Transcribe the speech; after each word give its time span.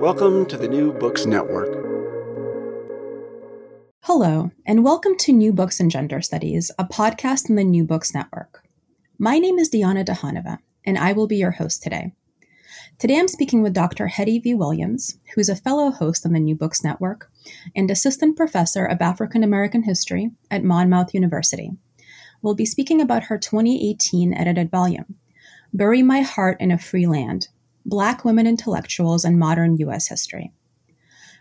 Welcome 0.00 0.44
to 0.46 0.58
the 0.58 0.68
New 0.68 0.92
Books 0.92 1.24
Network. 1.24 1.68
Hello, 4.02 4.50
and 4.66 4.84
welcome 4.84 5.16
to 5.16 5.32
New 5.32 5.54
Books 5.54 5.80
in 5.80 5.88
Gender 5.88 6.20
Studies, 6.20 6.70
a 6.78 6.84
podcast 6.84 7.48
on 7.48 7.56
the 7.56 7.64
New 7.64 7.82
Books 7.82 8.12
Network. 8.12 8.62
My 9.18 9.38
name 9.38 9.58
is 9.58 9.70
Diana 9.70 10.04
Dukhanova, 10.04 10.58
and 10.84 10.98
I 10.98 11.12
will 11.12 11.26
be 11.26 11.38
your 11.38 11.52
host 11.52 11.82
today. 11.82 12.12
Today 12.98 13.18
I'm 13.18 13.26
speaking 13.26 13.62
with 13.62 13.72
Dr. 13.72 14.08
Hettie 14.08 14.38
V. 14.38 14.52
Williams, 14.52 15.16
who 15.34 15.40
is 15.40 15.48
a 15.48 15.56
fellow 15.56 15.90
host 15.90 16.26
on 16.26 16.34
the 16.34 16.40
New 16.40 16.54
Books 16.54 16.84
Network 16.84 17.30
and 17.74 17.90
assistant 17.90 18.36
professor 18.36 18.84
of 18.84 19.00
African 19.00 19.42
American 19.42 19.84
history 19.84 20.30
at 20.50 20.62
Monmouth 20.62 21.14
University. 21.14 21.72
We'll 22.42 22.54
be 22.54 22.66
speaking 22.66 23.00
about 23.00 23.24
her 23.24 23.38
2018 23.38 24.34
edited 24.34 24.70
volume, 24.70 25.16
Bury 25.72 26.02
My 26.02 26.20
Heart 26.20 26.60
in 26.60 26.70
a 26.70 26.78
Free 26.78 27.06
Land 27.06 27.48
Black 27.86 28.24
Women 28.24 28.46
Intellectuals 28.46 29.24
and 29.24 29.38
Modern 29.38 29.76
U.S. 29.78 30.08
History. 30.08 30.52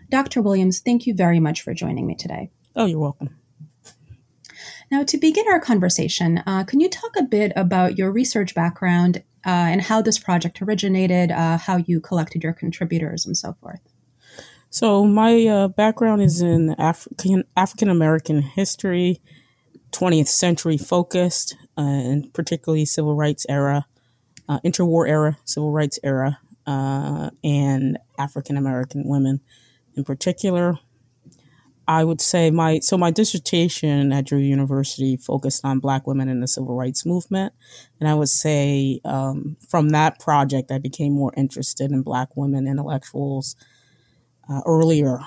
Dr. 0.09 0.41
Williams, 0.41 0.79
thank 0.79 1.07
you 1.07 1.15
very 1.15 1.39
much 1.39 1.61
for 1.61 1.73
joining 1.73 2.05
me 2.05 2.15
today. 2.15 2.51
Oh, 2.75 2.85
you're 2.85 2.99
welcome. 2.99 3.35
Now, 4.91 5.03
to 5.03 5.17
begin 5.17 5.45
our 5.49 5.59
conversation, 5.59 6.43
uh, 6.45 6.63
can 6.63 6.79
you 6.79 6.89
talk 6.89 7.15
a 7.17 7.23
bit 7.23 7.51
about 7.55 7.97
your 7.97 8.11
research 8.11 8.53
background 8.53 9.23
uh, 9.45 9.49
and 9.49 9.81
how 9.81 10.01
this 10.01 10.19
project 10.19 10.61
originated, 10.61 11.31
uh, 11.31 11.57
how 11.57 11.77
you 11.77 11.99
collected 11.99 12.43
your 12.43 12.53
contributors, 12.53 13.25
and 13.25 13.35
so 13.35 13.55
forth? 13.59 13.79
So, 14.69 15.05
my 15.05 15.47
uh, 15.47 15.67
background 15.69 16.21
is 16.21 16.41
in 16.41 16.75
African 16.77 17.45
African 17.57 17.89
American 17.89 18.41
history, 18.43 19.21
20th 19.91 20.27
century 20.27 20.77
focused, 20.77 21.55
uh, 21.77 21.81
and 21.81 22.33
particularly 22.33 22.85
civil 22.85 23.15
rights 23.15 23.45
era, 23.49 23.87
uh, 24.47 24.59
interwar 24.65 25.07
era, 25.07 25.37
civil 25.45 25.71
rights 25.71 25.99
era, 26.03 26.39
and 27.43 27.97
African 28.17 28.57
American 28.57 29.03
women 29.05 29.41
in 29.95 30.03
particular. 30.03 30.79
I 31.87 32.03
would 32.03 32.19
say 32.19 32.49
my 32.49 32.79
so 32.79 32.97
my 32.97 33.11
dissertation 33.11 34.11
at 34.11 34.25
Drew 34.25 34.39
University 34.39 35.17
focused 35.17 35.63
on 35.63 35.79
Black 35.79 36.07
women 36.07 36.29
in 36.29 36.39
the 36.39 36.47
civil 36.47 36.75
rights 36.75 37.05
movement, 37.05 37.53
and 37.99 38.09
I 38.09 38.15
would 38.15 38.29
say 38.29 38.99
um, 39.05 39.57
from 39.69 39.89
that 39.89 40.19
project 40.19 40.71
I 40.71 40.79
became 40.79 41.13
more 41.13 41.31
interested 41.37 41.91
in 41.91 42.01
Black 42.01 42.35
women 42.35 42.67
intellectuals 42.67 43.55
uh, 44.49 44.61
earlier, 44.65 45.19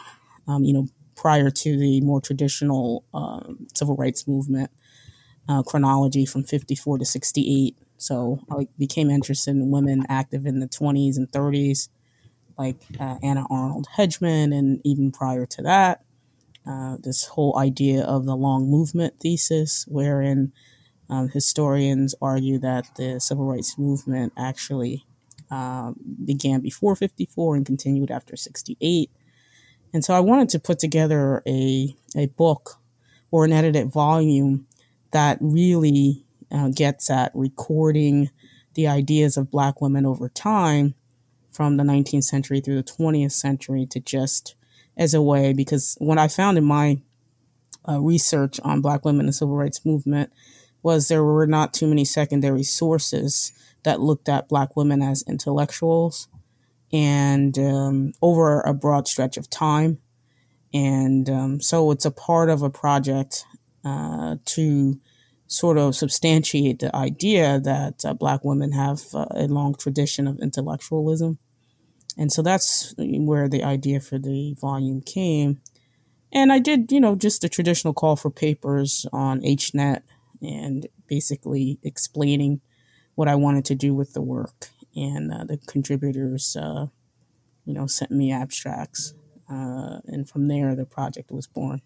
um, 0.49 0.65
you 0.65 0.73
know, 0.73 0.89
prior 1.15 1.49
to 1.51 1.79
the 1.79 2.01
more 2.01 2.21
traditional 2.21 3.05
uh, 3.15 3.41
civil 3.75 3.95
rights 3.95 4.27
movement 4.27 4.71
uh, 5.49 5.63
chronology 5.63 6.27
from 6.27 6.43
fifty 6.43 6.75
four 6.75 6.99
to 6.99 7.05
sixty 7.05 7.43
eight. 7.67 7.79
So 7.99 8.41
I 8.51 8.69
became 8.79 9.11
interested 9.11 9.51
in 9.51 9.71
women 9.71 10.07
active 10.09 10.47
in 10.47 10.61
the 10.61 10.69
twenties 10.69 11.19
and 11.19 11.31
thirties, 11.31 11.91
like 12.57 12.77
uh, 12.99 13.17
Anna 13.23 13.45
Arnold 13.51 13.89
Hedgeman, 13.97 14.53
and 14.53 14.81
even 14.85 15.13
prior 15.13 15.47
to 15.47 15.63
that 15.63 16.05
uh, 16.69 16.97
this 17.03 17.25
whole 17.25 17.59
idea 17.59 18.05
of 18.05 18.27
the 18.27 18.37
long 18.37 18.71
movement 18.71 19.15
thesis, 19.21 19.87
wherein 19.89 20.53
um, 21.09 21.29
historians 21.31 22.15
argue 22.21 22.59
that 22.59 22.87
the 22.97 23.19
civil 23.19 23.47
rights 23.47 23.79
movement 23.79 24.33
actually 24.37 25.07
um, 25.51 25.97
began 26.25 26.61
before 26.61 26.95
54 26.95 27.57
and 27.57 27.65
continued 27.65 28.11
after 28.11 28.37
68. 28.37 29.11
And 29.95 30.05
so 30.05 30.13
I 30.13 30.21
wanted 30.21 30.51
to 30.51 30.59
put 30.59 30.79
together 30.79 31.43
a, 31.47 31.97
a 32.15 32.27
book 32.27 32.79
or 33.31 33.47
an 33.47 33.53
edited 33.53 33.91
volume 33.91 34.67
that 35.13 35.39
really 35.41 36.27
uh, 36.51 36.69
gets 36.69 37.11
at 37.11 37.33
recording 37.35 38.31
the 38.75 38.87
ideas 38.87 39.37
of 39.37 39.51
Black 39.51 39.81
women 39.81 40.07
over 40.07 40.29
time 40.29 40.95
from 41.51 41.77
the 41.77 41.85
19th 41.85 42.25
century 42.25 42.61
through 42.61 42.77
the 42.77 42.83
20th 42.83 43.33
century 43.33 43.87
to 43.87 44.01
just 44.01 44.55
as 44.97 45.15
a 45.15 45.23
way 45.23 45.53
because 45.53 45.97
what 46.01 46.19
I 46.19 46.29
found 46.29 46.59
in 46.59 46.65
my 46.65 47.01
uh, 47.89 48.01
research 48.01 48.61
on 48.63 48.81
Black 48.81 49.05
women 49.05 49.21
and 49.21 49.29
the 49.29 49.33
civil 49.33 49.57
rights 49.57 49.85
movement 49.85 50.33
was 50.83 51.09
there 51.09 51.25
were 51.25 51.47
not 51.47 51.73
too 51.75 51.87
many 51.87 52.05
secondary 52.05 52.63
sources 52.63 53.53
that 53.83 54.01
looked 54.01 54.29
at 54.29 54.49
Black 54.49 54.77
women 54.77 55.03
as 55.03 55.25
intellectuals 55.27 56.29
and 56.93 57.59
um, 57.59 58.13
over 58.23 58.61
a 58.61 58.75
broad 58.75 59.09
stretch 59.09 59.37
of 59.37 59.51
time. 59.51 59.99
And 60.73 61.29
um, 61.31 61.61
so 61.61 61.91
it's 61.91 62.05
a 62.05 62.11
part 62.11 62.51
of 62.51 62.63
a 62.63 62.71
project 62.71 63.45
uh, 63.85 64.37
to 64.45 65.01
sort 65.49 65.79
of 65.79 65.97
substantiate 65.97 66.79
the 66.79 66.95
idea 66.95 67.59
that 67.59 68.05
uh, 68.05 68.15
Black 68.15 68.45
women 68.45 68.73
have 68.73 69.03
uh, 69.15 69.27
a 69.33 69.49
long 69.49 69.75
tradition 69.75 70.29
of 70.29 70.39
intellectualism 70.39 71.39
and 72.19 72.33
so 72.33 72.43
that's 72.43 72.95
where 72.99 73.49
the 73.49 73.63
idea 73.63 74.01
for 74.01 74.19
the 74.19 74.55
volume 74.55 75.01
came. 75.01 75.61
And 76.33 76.53
I 76.53 76.59
did, 76.59 76.91
you 76.91 77.01
know, 77.01 77.15
just 77.15 77.45
a 77.45 77.49
traditional 77.49 77.95
call 77.95 78.17
for 78.17 78.29
papers 78.29 79.07
on 79.13 79.41
HNet 79.41 80.03
and 80.43 80.89
basically 81.07 81.79
explaining 81.85 82.61
what 83.15 83.29
I 83.29 83.37
wanted 83.37 83.65
to 83.67 83.77
do 83.77 83.95
with 83.95 84.13
the 84.13 84.21
work. 84.21 84.69
And 84.97 85.33
uh, 85.33 85.45
the 85.45 85.59
contributors, 85.59 86.57
uh, 86.57 86.89
you 87.65 87.73
know, 87.73 87.87
sent 87.87 88.11
me 88.11 88.33
abstracts. 88.33 89.15
Uh, 89.49 90.01
and 90.07 90.29
from 90.29 90.49
there, 90.49 90.75
the 90.75 90.85
project 90.85 91.31
was 91.31 91.47
born. 91.47 91.81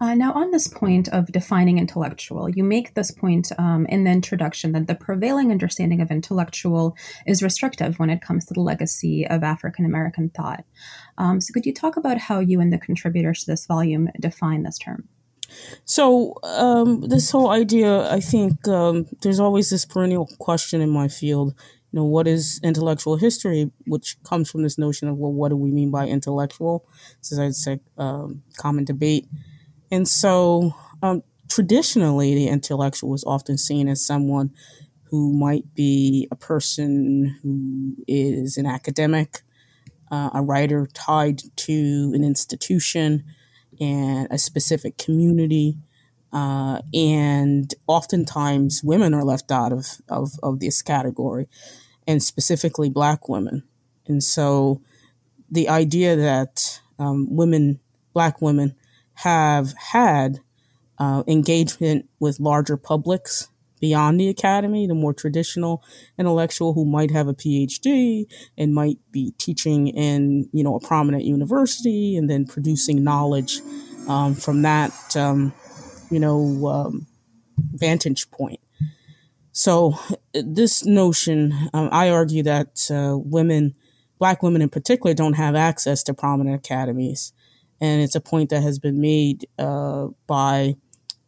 Uh, 0.00 0.14
now, 0.14 0.32
on 0.32 0.50
this 0.50 0.66
point 0.66 1.08
of 1.08 1.30
defining 1.30 1.78
intellectual, 1.78 2.48
you 2.48 2.64
make 2.64 2.94
this 2.94 3.10
point 3.10 3.52
um, 3.58 3.84
in 3.86 4.04
the 4.04 4.10
introduction 4.10 4.72
that 4.72 4.86
the 4.86 4.94
prevailing 4.94 5.50
understanding 5.50 6.00
of 6.00 6.10
intellectual 6.10 6.96
is 7.26 7.42
restrictive 7.42 7.98
when 7.98 8.08
it 8.08 8.22
comes 8.22 8.46
to 8.46 8.54
the 8.54 8.62
legacy 8.62 9.26
of 9.26 9.42
African 9.42 9.84
American 9.84 10.30
thought. 10.30 10.64
Um, 11.18 11.40
so, 11.40 11.52
could 11.52 11.66
you 11.66 11.74
talk 11.74 11.98
about 11.98 12.16
how 12.16 12.40
you 12.40 12.60
and 12.60 12.72
the 12.72 12.78
contributors 12.78 13.40
to 13.40 13.50
this 13.50 13.66
volume 13.66 14.08
define 14.18 14.62
this 14.62 14.78
term? 14.78 15.06
So, 15.84 16.34
um, 16.44 17.02
this 17.02 17.30
whole 17.30 17.50
idea, 17.50 18.10
I 18.10 18.20
think 18.20 18.66
um, 18.68 19.06
there's 19.20 19.40
always 19.40 19.68
this 19.68 19.84
perennial 19.84 20.30
question 20.38 20.80
in 20.80 20.88
my 20.88 21.08
field. 21.08 21.54
You 21.92 21.98
know, 21.98 22.04
what 22.04 22.26
is 22.26 22.58
intellectual 22.62 23.16
history, 23.16 23.70
which 23.86 24.16
comes 24.22 24.50
from 24.50 24.62
this 24.62 24.78
notion 24.78 25.08
of, 25.08 25.18
well, 25.18 25.32
what 25.32 25.48
do 25.50 25.56
we 25.56 25.72
mean 25.72 25.90
by 25.90 26.06
intellectual? 26.06 26.86
This 27.18 27.32
is, 27.32 27.64
say, 27.64 27.80
um, 27.98 28.44
common 28.56 28.84
debate. 28.84 29.26
And 29.90 30.06
so, 30.06 30.74
um, 31.02 31.22
traditionally, 31.48 32.34
the 32.34 32.48
intellectual 32.48 33.14
is 33.14 33.24
often 33.24 33.58
seen 33.58 33.88
as 33.88 34.04
someone 34.04 34.52
who 35.04 35.32
might 35.32 35.74
be 35.74 36.28
a 36.30 36.36
person 36.36 37.36
who 37.42 37.96
is 38.06 38.56
an 38.56 38.66
academic, 38.66 39.42
uh, 40.10 40.30
a 40.34 40.42
writer 40.42 40.86
tied 40.94 41.42
to 41.56 42.12
an 42.14 42.22
institution 42.22 43.24
and 43.80 44.28
a 44.30 44.38
specific 44.38 44.96
community. 44.98 45.78
Uh, 46.32 46.80
and 46.94 47.74
oftentimes, 47.88 48.82
women 48.84 49.12
are 49.14 49.24
left 49.24 49.50
out 49.50 49.72
of, 49.72 50.00
of, 50.08 50.32
of 50.44 50.60
this 50.60 50.80
category, 50.80 51.48
and 52.06 52.22
specifically 52.22 52.88
Black 52.88 53.28
women. 53.28 53.64
And 54.06 54.22
so, 54.22 54.80
the 55.50 55.68
idea 55.68 56.14
that 56.14 56.80
um, 57.00 57.26
women, 57.34 57.80
Black 58.14 58.40
women, 58.40 58.76
have 59.22 59.74
had 59.92 60.40
uh, 60.98 61.22
engagement 61.26 62.08
with 62.20 62.40
larger 62.40 62.76
publics 62.76 63.48
beyond 63.80 64.20
the 64.20 64.28
academy, 64.28 64.86
the 64.86 64.94
more 64.94 65.14
traditional 65.14 65.82
intellectual 66.18 66.74
who 66.74 66.84
might 66.84 67.10
have 67.10 67.28
a 67.28 67.34
PhD 67.34 68.24
and 68.56 68.74
might 68.74 68.98
be 69.10 69.32
teaching 69.38 69.88
in, 69.88 70.48
you 70.52 70.62
know, 70.62 70.76
a 70.76 70.80
prominent 70.80 71.24
university 71.24 72.16
and 72.16 72.28
then 72.28 72.46
producing 72.46 73.02
knowledge 73.02 73.60
um, 74.08 74.34
from 74.34 74.62
that, 74.62 74.92
um, 75.16 75.52
you 76.10 76.20
know, 76.20 76.66
um, 76.68 77.06
vantage 77.72 78.30
point. 78.30 78.60
So 79.52 79.98
this 80.32 80.84
notion, 80.84 81.52
um, 81.74 81.88
I 81.92 82.10
argue 82.10 82.42
that 82.44 82.90
uh, 82.90 83.18
women, 83.18 83.74
black 84.18 84.42
women 84.42 84.62
in 84.62 84.68
particular, 84.68 85.14
don't 85.14 85.34
have 85.34 85.54
access 85.54 86.02
to 86.04 86.14
prominent 86.14 86.56
academies 86.56 87.32
and 87.80 88.02
it's 88.02 88.14
a 88.14 88.20
point 88.20 88.50
that 88.50 88.62
has 88.62 88.78
been 88.78 89.00
made 89.00 89.46
uh, 89.58 90.08
by 90.26 90.76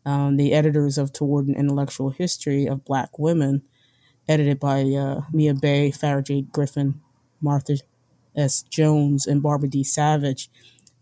um, 0.05 0.37
the 0.37 0.53
editors 0.53 0.99
of 0.99 1.13
Toward 1.13 1.47
an 1.47 1.55
Intellectual 1.55 2.11
History 2.11 2.67
of 2.67 2.85
Black 2.85 3.19
Women, 3.19 3.63
edited 4.29 4.61
by 4.61 4.83
uh, 4.83 5.23
Mia 5.33 5.55
Bay, 5.55 5.91
Farah 5.91 6.25
Jade 6.25 6.53
Griffin, 6.53 7.01
Martha 7.41 7.79
S. 8.37 8.63
Jones 8.63 9.27
and 9.27 9.43
Barbara 9.43 9.69
D. 9.69 9.85
Savage. 9.85 10.51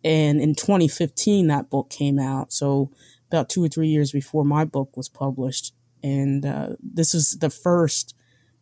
And 0.02 0.40
in 0.40 0.54
2015, 0.54 1.46
that 1.48 1.70
book 1.70 1.90
came 1.90 2.18
out. 2.18 2.52
So 2.52 2.90
about 3.28 3.48
two 3.48 3.64
or 3.64 3.68
three 3.68 3.88
years 3.88 4.12
before 4.12 4.44
my 4.44 4.64
book 4.64 4.96
was 4.96 5.08
published. 5.08 5.74
And 6.02 6.44
uh, 6.46 6.70
this 6.82 7.14
was 7.14 7.32
the 7.32 7.50
first 7.50 8.14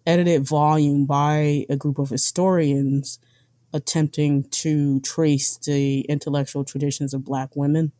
edited 0.06 0.46
volume 0.46 1.06
by 1.06 1.66
a 1.68 1.76
group 1.76 1.98
of 1.98 2.10
historians 2.10 3.18
attempting 3.72 4.44
to 4.50 5.00
trace 5.00 5.56
the 5.58 6.00
intellectual 6.02 6.64
traditions 6.64 7.12
of 7.14 7.24
Black 7.24 7.54
women. 7.54 7.92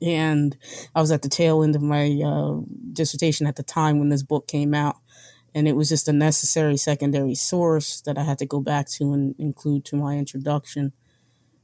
And 0.00 0.56
I 0.94 1.00
was 1.00 1.12
at 1.12 1.22
the 1.22 1.28
tail 1.28 1.62
end 1.62 1.76
of 1.76 1.82
my 1.82 2.20
uh, 2.24 2.60
dissertation 2.92 3.46
at 3.46 3.56
the 3.56 3.62
time 3.62 3.98
when 3.98 4.08
this 4.08 4.22
book 4.22 4.48
came 4.48 4.74
out. 4.74 4.96
And 5.54 5.68
it 5.68 5.76
was 5.76 5.90
just 5.90 6.08
a 6.08 6.12
necessary 6.12 6.76
secondary 6.76 7.34
source 7.34 8.00
that 8.00 8.18
I 8.18 8.24
had 8.24 8.38
to 8.38 8.46
go 8.46 8.60
back 8.60 8.88
to 8.92 9.12
and 9.12 9.34
include 9.38 9.84
to 9.86 9.96
my 9.96 10.16
introduction 10.16 10.92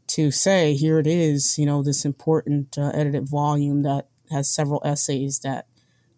to 0.09 0.31
say, 0.31 0.75
here 0.75 0.99
it 0.99 1.07
is, 1.07 1.59
you 1.59 1.67
know, 1.67 1.83
this 1.83 2.05
important 2.05 2.79
uh, 2.79 2.91
edited 2.95 3.29
volume 3.29 3.83
that 3.83 4.09
has 4.31 4.49
several 4.49 4.83
essays 4.85 5.41
that 5.41 5.67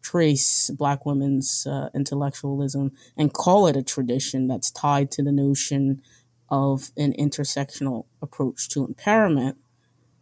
trace 0.02 0.70
Black 0.70 1.06
women's 1.06 1.66
uh, 1.66 1.90
intellectualism 1.94 2.92
and 3.16 3.32
call 3.32 3.66
it 3.66 3.76
a 3.76 3.82
tradition 3.82 4.48
that's 4.48 4.70
tied 4.70 5.10
to 5.12 5.22
the 5.22 5.32
notion 5.32 6.02
of 6.50 6.90
an 6.96 7.12
intersectional 7.18 8.06
approach 8.22 8.68
to 8.70 8.86
empowerment 8.86 9.56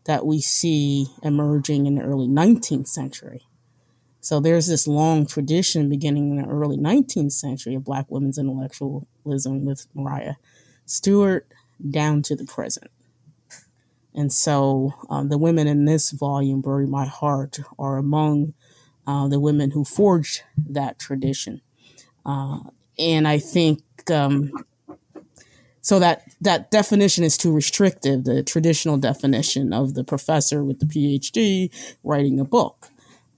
that 0.04 0.24
we 0.24 0.40
see 0.40 1.06
emerging 1.22 1.86
in 1.86 1.96
the 1.96 2.02
early 2.02 2.26
19th 2.28 2.88
century. 2.88 3.42
So 4.20 4.40
there's 4.40 4.66
this 4.66 4.86
long 4.86 5.26
tradition 5.26 5.88
beginning 5.88 6.30
in 6.30 6.42
the 6.42 6.48
early 6.48 6.76
19th 6.76 7.32
century 7.32 7.74
of 7.74 7.84
Black 7.84 8.06
women's 8.10 8.38
intellectualism 8.38 9.64
with 9.64 9.86
Maria 9.94 10.38
Stewart 10.86 11.46
down 11.90 12.22
to 12.22 12.34
the 12.34 12.44
present. 12.44 12.90
And 14.14 14.32
so 14.32 14.94
um, 15.10 15.28
the 15.28 15.38
women 15.38 15.66
in 15.66 15.84
this 15.84 16.10
volume, 16.10 16.60
Bury 16.60 16.86
My 16.86 17.06
Heart, 17.06 17.60
are 17.78 17.98
among 17.98 18.54
uh, 19.06 19.28
the 19.28 19.38
women 19.38 19.70
who 19.70 19.84
forged 19.84 20.42
that 20.56 20.98
tradition. 20.98 21.60
Uh, 22.26 22.60
and 22.98 23.28
I 23.28 23.38
think 23.38 23.82
um, 24.10 24.50
so 25.88 25.98
that 25.98 26.22
that 26.42 26.70
definition 26.70 27.24
is 27.24 27.38
too 27.38 27.50
restrictive, 27.50 28.24
the 28.24 28.42
traditional 28.42 28.98
definition 28.98 29.72
of 29.72 29.94
the 29.94 30.04
professor 30.04 30.62
with 30.62 30.80
the 30.80 30.84
PhD 30.84 31.70
writing 32.04 32.38
a 32.38 32.44
book. 32.44 32.88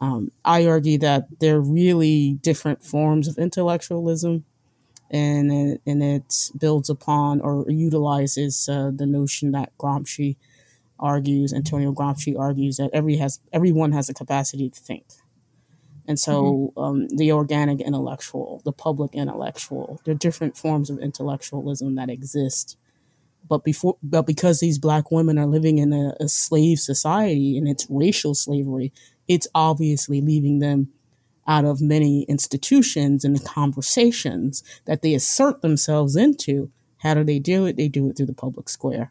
Um, 0.01 0.33
I 0.45 0.67
argue 0.67 0.99
that 0.99 1.29
they're 1.39 1.61
really 1.61 2.33
different 2.43 2.83
forms 2.83 3.29
of 3.29 3.39
intellectualism, 3.39 4.45
and 5.13 5.53
it, 5.53 5.81
and 5.87 6.03
it 6.03 6.51
builds 6.59 6.91
upon 6.91 7.41
or 7.41 7.71
utilizes 7.71 8.69
uh, 8.69 8.91
the 8.93 9.07
notion 9.07 9.53
that 9.53 9.71
Gramsci 9.79 10.35
argues, 10.99 11.53
Antonio 11.53 11.93
Gramsci 11.93 12.37
argues 12.37 12.79
that 12.79 12.91
every 12.93 13.19
has 13.19 13.39
everyone 13.53 13.93
has 13.93 14.09
a 14.09 14.15
capacity 14.15 14.69
to 14.69 14.81
think, 14.81 15.05
and 16.07 16.19
so 16.19 16.73
mm-hmm. 16.77 16.81
um, 16.81 17.09
the 17.09 17.33
organic 17.33 17.81
intellectual, 17.81 18.63
the 18.65 18.73
public 18.73 19.15
intellectual, 19.15 20.01
there 20.05 20.13
are 20.13 20.19
different 20.19 20.57
forms 20.57 20.91
of 20.91 20.99
intellectualism 20.99 21.95
that 21.97 22.11
exist. 22.11 22.77
But 23.49 23.65
before, 23.65 23.97
but 24.03 24.27
because 24.27 24.61
these 24.61 24.79
black 24.79 25.11
women 25.11 25.39
are 25.39 25.47
living 25.47 25.79
in 25.79 25.93
a, 25.93 26.15
a 26.21 26.29
slave 26.29 26.79
society 26.79 27.57
and 27.57 27.69
it's 27.69 27.87
racial 27.89 28.35
slavery, 28.35 28.93
it's 29.29 29.49
obviously 29.55 30.21
leaving 30.21 30.59
them 30.59 30.93
out 31.47 31.65
of 31.65 31.81
many 31.81 32.23
institutions 32.23 33.25
and 33.25 33.37
the 33.37 33.45
conversations 33.45 34.63
that 34.85 35.03
they 35.03 35.15
assert 35.15 35.63
themselves 35.63 36.17
into. 36.17 36.71
How 36.99 37.15
do 37.15 37.25
they 37.25 37.39
do 37.39 37.67
it? 37.67 37.77
They 37.77 37.89
do 37.89 38.09
it 38.09 38.17
through 38.17 38.27
the 38.27 38.35
public 38.35 38.69
square. 38.69 39.11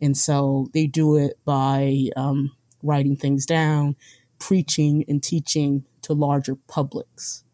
And 0.00 0.16
so 0.16 0.68
they 0.74 0.86
do 0.86 1.16
it 1.16 1.38
by 1.44 2.08
um, 2.16 2.52
writing 2.82 3.16
things 3.16 3.46
down, 3.46 3.96
preaching 4.38 5.04
and 5.08 5.22
teaching 5.22 5.84
to 6.06 6.12
larger 6.12 6.54
publics. 6.54 7.44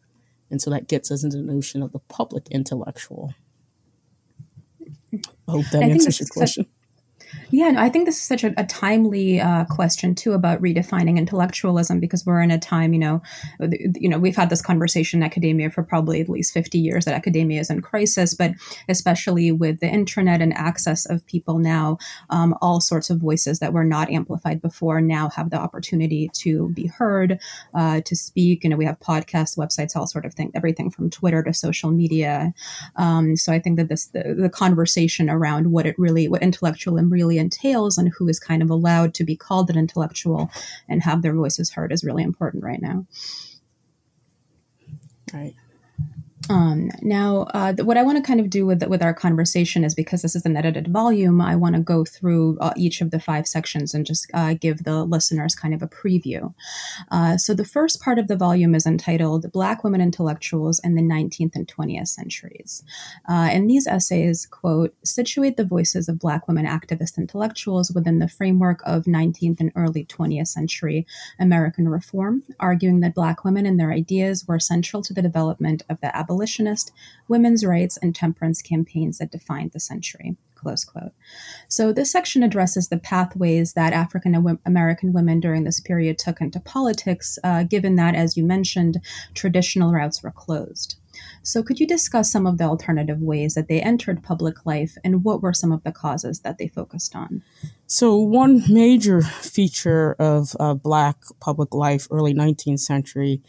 And 0.51 0.61
so 0.61 0.69
that 0.69 0.87
gets 0.87 1.09
us 1.09 1.23
into 1.23 1.37
the 1.37 1.43
notion 1.43 1.81
of 1.81 1.91
the 1.91 1.99
public 1.99 2.47
intellectual. 2.51 3.33
I 5.47 5.51
hope 5.51 5.65
that 5.71 5.81
answers 5.81 6.19
your 6.19 6.29
question. 6.29 6.67
Yeah, 7.51 7.69
no, 7.69 7.81
I 7.81 7.89
think 7.89 8.07
this 8.07 8.17
is 8.17 8.23
such 8.23 8.43
a, 8.43 8.51
a 8.57 8.65
timely 8.65 9.39
uh, 9.39 9.65
question 9.65 10.15
too 10.15 10.33
about 10.33 10.59
redefining 10.59 11.17
intellectualism 11.17 11.99
because 11.99 12.25
we're 12.25 12.41
in 12.41 12.49
a 12.49 12.57
time, 12.57 12.93
you 12.93 12.99
know, 12.99 13.21
you 13.59 14.09
know, 14.09 14.17
we've 14.17 14.35
had 14.35 14.49
this 14.49 14.61
conversation 14.61 15.19
in 15.19 15.23
academia 15.23 15.69
for 15.69 15.83
probably 15.83 16.19
at 16.19 16.29
least 16.29 16.51
fifty 16.51 16.79
years 16.79 17.05
that 17.05 17.13
academia 17.13 17.59
is 17.59 17.69
in 17.69 17.81
crisis, 17.81 18.33
but 18.33 18.53
especially 18.89 19.51
with 19.51 19.81
the 19.81 19.87
internet 19.87 20.41
and 20.41 20.51
access 20.53 21.05
of 21.05 21.23
people 21.27 21.59
now, 21.59 21.99
um, 22.31 22.55
all 22.59 22.81
sorts 22.81 23.11
of 23.11 23.19
voices 23.19 23.59
that 23.59 23.71
were 23.71 23.83
not 23.83 24.09
amplified 24.09 24.59
before 24.59 24.99
now 24.99 25.29
have 25.29 25.51
the 25.51 25.57
opportunity 25.57 26.31
to 26.33 26.69
be 26.69 26.87
heard, 26.87 27.39
uh, 27.75 28.01
to 28.01 28.15
speak. 28.15 28.63
You 28.63 28.71
know, 28.71 28.77
we 28.77 28.85
have 28.85 28.99
podcasts, 28.99 29.57
websites, 29.57 29.95
all 29.95 30.07
sort 30.07 30.25
of 30.25 30.33
thing, 30.33 30.51
everything 30.55 30.89
from 30.89 31.11
Twitter 31.11 31.43
to 31.43 31.53
social 31.53 31.91
media. 31.91 32.51
Um, 32.95 33.35
so 33.35 33.53
I 33.53 33.59
think 33.59 33.77
that 33.77 33.89
this 33.89 34.07
the, 34.07 34.35
the 34.35 34.49
conversation 34.49 35.29
around 35.29 35.71
what 35.71 35.85
it 35.85 35.99
really, 35.99 36.27
what 36.27 36.41
intellectualism 36.41 37.11
really 37.11 37.22
really 37.23 37.37
entails 37.37 37.97
and 37.97 38.11
who 38.17 38.27
is 38.27 38.39
kind 38.39 38.61
of 38.61 38.69
allowed 38.69 39.13
to 39.15 39.23
be 39.23 39.35
called 39.35 39.69
an 39.69 39.77
intellectual 39.77 40.51
and 40.89 41.03
have 41.03 41.21
their 41.21 41.33
voices 41.33 41.71
heard 41.71 41.91
is 41.91 42.03
really 42.03 42.23
important 42.23 42.63
right 42.63 42.81
now. 42.81 43.05
Right. 45.33 45.55
Um, 46.49 46.89
now, 47.01 47.47
uh, 47.53 47.73
what 47.83 47.97
I 47.97 48.03
want 48.03 48.17
to 48.17 48.23
kind 48.23 48.39
of 48.39 48.49
do 48.49 48.65
with 48.65 48.83
with 48.87 49.01
our 49.01 49.13
conversation 49.13 49.83
is 49.83 49.95
because 49.95 50.21
this 50.21 50.35
is 50.35 50.45
an 50.45 50.57
edited 50.57 50.89
volume, 50.89 51.39
I 51.39 51.55
want 51.55 51.75
to 51.75 51.81
go 51.81 52.03
through 52.03 52.57
uh, 52.59 52.73
each 52.75 52.99
of 52.99 53.11
the 53.11 53.19
five 53.19 53.47
sections 53.47 53.93
and 53.93 54.05
just 54.05 54.29
uh, 54.33 54.53
give 54.53 54.83
the 54.83 55.05
listeners 55.05 55.55
kind 55.55 55.73
of 55.73 55.81
a 55.81 55.87
preview. 55.87 56.53
Uh, 57.11 57.37
so, 57.37 57.53
the 57.53 57.65
first 57.65 58.01
part 58.01 58.19
of 58.19 58.27
the 58.27 58.35
volume 58.35 58.75
is 58.75 58.85
entitled 58.85 59.51
"Black 59.53 59.83
Women 59.83 60.01
Intellectuals 60.01 60.79
in 60.83 60.95
the 60.95 61.01
19th 61.01 61.55
and 61.55 61.67
20th 61.67 62.09
Centuries," 62.09 62.83
uh, 63.29 63.47
and 63.51 63.69
these 63.69 63.87
essays, 63.87 64.45
quote, 64.45 64.93
situate 65.03 65.55
the 65.55 65.63
voices 65.63 66.09
of 66.09 66.19
Black 66.19 66.47
women 66.49 66.65
activist 66.65 67.17
intellectuals 67.17 67.91
within 67.91 68.19
the 68.19 68.27
framework 68.27 68.81
of 68.85 69.03
19th 69.05 69.61
and 69.61 69.71
early 69.75 70.05
20th 70.05 70.47
century 70.47 71.07
American 71.39 71.87
reform, 71.87 72.43
arguing 72.59 72.99
that 72.99 73.15
Black 73.15 73.45
women 73.45 73.65
and 73.65 73.79
their 73.79 73.93
ideas 73.93 74.45
were 74.45 74.59
central 74.59 75.01
to 75.03 75.13
the 75.13 75.21
development 75.21 75.83
of 75.89 76.01
the 76.01 76.13
abolitionist, 76.15 76.32
women's 77.27 77.65
rights, 77.65 77.97
and 77.97 78.15
temperance 78.15 78.61
campaigns 78.61 79.17
that 79.17 79.31
defined 79.31 79.71
the 79.71 79.79
century. 79.79 80.35
Close 80.55 80.85
quote. 80.85 81.11
So, 81.67 81.91
this 81.91 82.11
section 82.11 82.41
addresses 82.41 82.87
the 82.87 82.97
pathways 82.97 83.73
that 83.73 83.91
African 83.91 84.59
American 84.65 85.11
women 85.11 85.41
during 85.41 85.65
this 85.65 85.81
period 85.81 86.17
took 86.17 86.39
into 86.39 86.59
politics, 86.59 87.37
uh, 87.43 87.63
given 87.63 87.95
that, 87.97 88.15
as 88.15 88.37
you 88.37 88.45
mentioned, 88.45 89.01
traditional 89.33 89.91
routes 89.91 90.23
were 90.23 90.31
closed. 90.31 90.95
So, 91.41 91.61
could 91.61 91.79
you 91.79 91.87
discuss 91.87 92.31
some 92.31 92.47
of 92.47 92.57
the 92.57 92.63
alternative 92.63 93.21
ways 93.21 93.55
that 93.55 93.67
they 93.67 93.81
entered 93.81 94.23
public 94.23 94.65
life 94.65 94.97
and 95.03 95.23
what 95.23 95.41
were 95.41 95.53
some 95.53 95.71
of 95.71 95.83
the 95.83 95.91
causes 95.91 96.39
that 96.39 96.57
they 96.57 96.67
focused 96.67 97.15
on? 97.15 97.43
So, 97.85 98.15
one 98.15 98.63
major 98.69 99.21
feature 99.21 100.13
of 100.13 100.55
uh, 100.59 100.73
Black 100.73 101.17
public 101.39 101.73
life, 101.73 102.07
early 102.09 102.33
19th 102.33 102.79
century, 102.79 103.41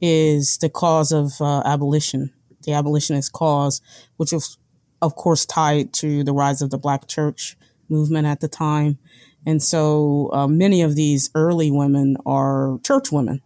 is 0.00 0.58
the 0.58 0.68
cause 0.68 1.12
of 1.12 1.40
uh, 1.40 1.62
abolition, 1.64 2.32
the 2.62 2.72
abolitionist 2.72 3.32
cause, 3.32 3.80
which 4.16 4.32
was, 4.32 4.58
of 5.02 5.16
course, 5.16 5.46
tied 5.46 5.92
to 5.94 6.22
the 6.24 6.32
rise 6.32 6.62
of 6.62 6.70
the 6.70 6.78
Black 6.78 7.06
church 7.06 7.56
movement 7.88 8.26
at 8.26 8.40
the 8.40 8.48
time. 8.48 8.98
And 9.46 9.62
so 9.62 10.30
uh, 10.32 10.46
many 10.46 10.82
of 10.82 10.94
these 10.94 11.30
early 11.34 11.70
women 11.70 12.16
are 12.26 12.78
church 12.84 13.10
women, 13.10 13.40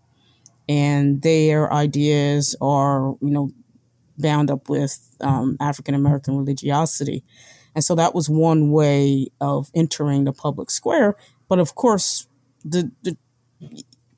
and 0.69 1.23
their 1.23 1.73
ideas 1.73 2.57
are, 2.61 3.17
you 3.21 3.31
know, 3.31 3.51
bound 4.19 4.51
up 4.51 4.69
with 4.69 5.17
um, 5.21 5.57
African 5.61 5.95
American 5.95 6.37
religiosity. 6.37 7.25
And 7.75 7.83
so 7.83 7.95
that 7.95 8.15
was 8.15 8.29
one 8.29 8.71
way 8.71 9.29
of 9.41 9.71
entering 9.75 10.25
the 10.25 10.33
public 10.33 10.71
square. 10.71 11.17
But 11.49 11.59
of 11.59 11.75
course, 11.75 12.27
the, 12.65 12.91
the 13.03 13.17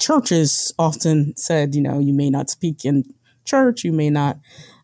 churches 0.05 0.71
often 0.79 1.35
said, 1.35 1.75
you 1.75 1.81
know, 1.81 1.99
you 1.99 2.13
may 2.13 2.29
not 2.29 2.51
speak 2.51 2.85
in 2.85 3.05
church, 3.47 3.85
you 3.85 3.93
may 3.93 4.11
not 4.11 4.39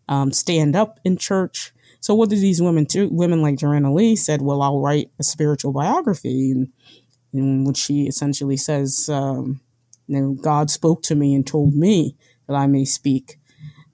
um, 0.09 0.33
stand 0.33 0.75
up 0.75 0.99
in 1.05 1.19
church. 1.19 1.73
So 2.01 2.15
what 2.15 2.31
did 2.31 2.41
these 2.41 2.63
women 2.63 2.85
do? 2.85 3.07
Women 3.13 3.43
like 3.43 3.57
Jarena 3.57 3.95
Lee 3.95 4.17
said, 4.17 4.41
well, 4.41 4.63
I'll 4.63 4.81
write 4.81 5.11
a 5.19 5.23
spiritual 5.23 5.75
biography, 5.75 6.53
and 6.53 6.73
in 7.35 7.65
which 7.65 7.77
she 7.77 8.05
essentially 8.05 8.57
says, 8.57 9.11
um, 9.13 9.61
you 10.07 10.19
know, 10.19 10.33
God 10.41 10.71
spoke 10.71 11.03
to 11.03 11.15
me 11.15 11.35
and 11.35 11.47
told 11.47 11.75
me 11.75 12.17
that 12.47 12.55
I 12.55 12.67
may 12.67 12.87
speak. 12.87 13.37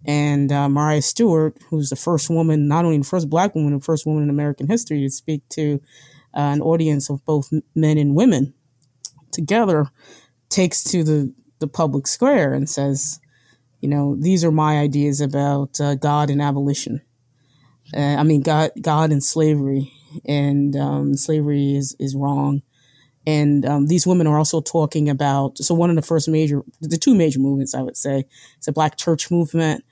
And 0.07 0.53
uh, 0.53 0.69
Maria 0.69 1.03
Stewart, 1.03 1.59
who's 1.69 1.91
the 1.91 1.97
first 1.97 2.31
woman, 2.31 2.69
not 2.69 2.85
only 2.85 2.99
the 2.99 3.05
first 3.05 3.29
black 3.29 3.57
woman, 3.57 3.75
the 3.75 3.81
first 3.85 4.07
woman 4.07 4.23
in 4.23 4.31
American 4.31 4.69
history 4.69 5.01
to 5.01 5.11
speak 5.11 5.43
to 5.51 5.81
uh, 6.37 6.55
an 6.55 6.63
audience 6.63 7.11
of 7.11 7.25
both 7.25 7.51
men 7.75 7.99
and 7.99 8.15
women 8.15 8.55
together, 9.33 9.91
takes 10.49 10.83
to 10.85 11.03
the, 11.03 11.33
the 11.59 11.67
public 11.67 12.07
square 12.07 12.55
and 12.55 12.69
says, 12.69 13.21
you 13.81 13.89
know, 13.89 14.17
these 14.17 14.45
are 14.45 14.53
my 14.53 14.79
ideas 14.79 15.21
about 15.21 15.81
uh, 15.81 15.95
God 15.95 16.31
and 16.31 16.43
abolition. 16.43 17.03
Uh, 17.95 18.17
I 18.17 18.23
mean, 18.23 18.43
God, 18.43 18.71
God 18.81 19.13
and 19.13 19.23
slavery, 19.23 19.93
and 20.25 20.75
um, 20.77 21.15
slavery 21.15 21.77
is 21.77 21.95
is 21.99 22.17
wrong. 22.17 22.63
And 23.27 23.67
um, 23.67 23.87
these 23.87 24.07
women 24.07 24.27
are 24.27 24.39
also 24.39 24.61
talking 24.61 25.09
about. 25.09 25.59
So 25.59 25.75
one 25.75 25.91
of 25.91 25.97
the 25.97 26.03
first 26.03 26.29
major, 26.29 26.63
the 26.81 26.97
two 26.97 27.15
major 27.15 27.41
movements, 27.41 27.75
I 27.75 27.83
would 27.83 27.97
say, 27.97 28.25
is 28.59 28.67
the 28.67 28.73
Black 28.73 28.97
Church 28.97 29.31
movement 29.31 29.85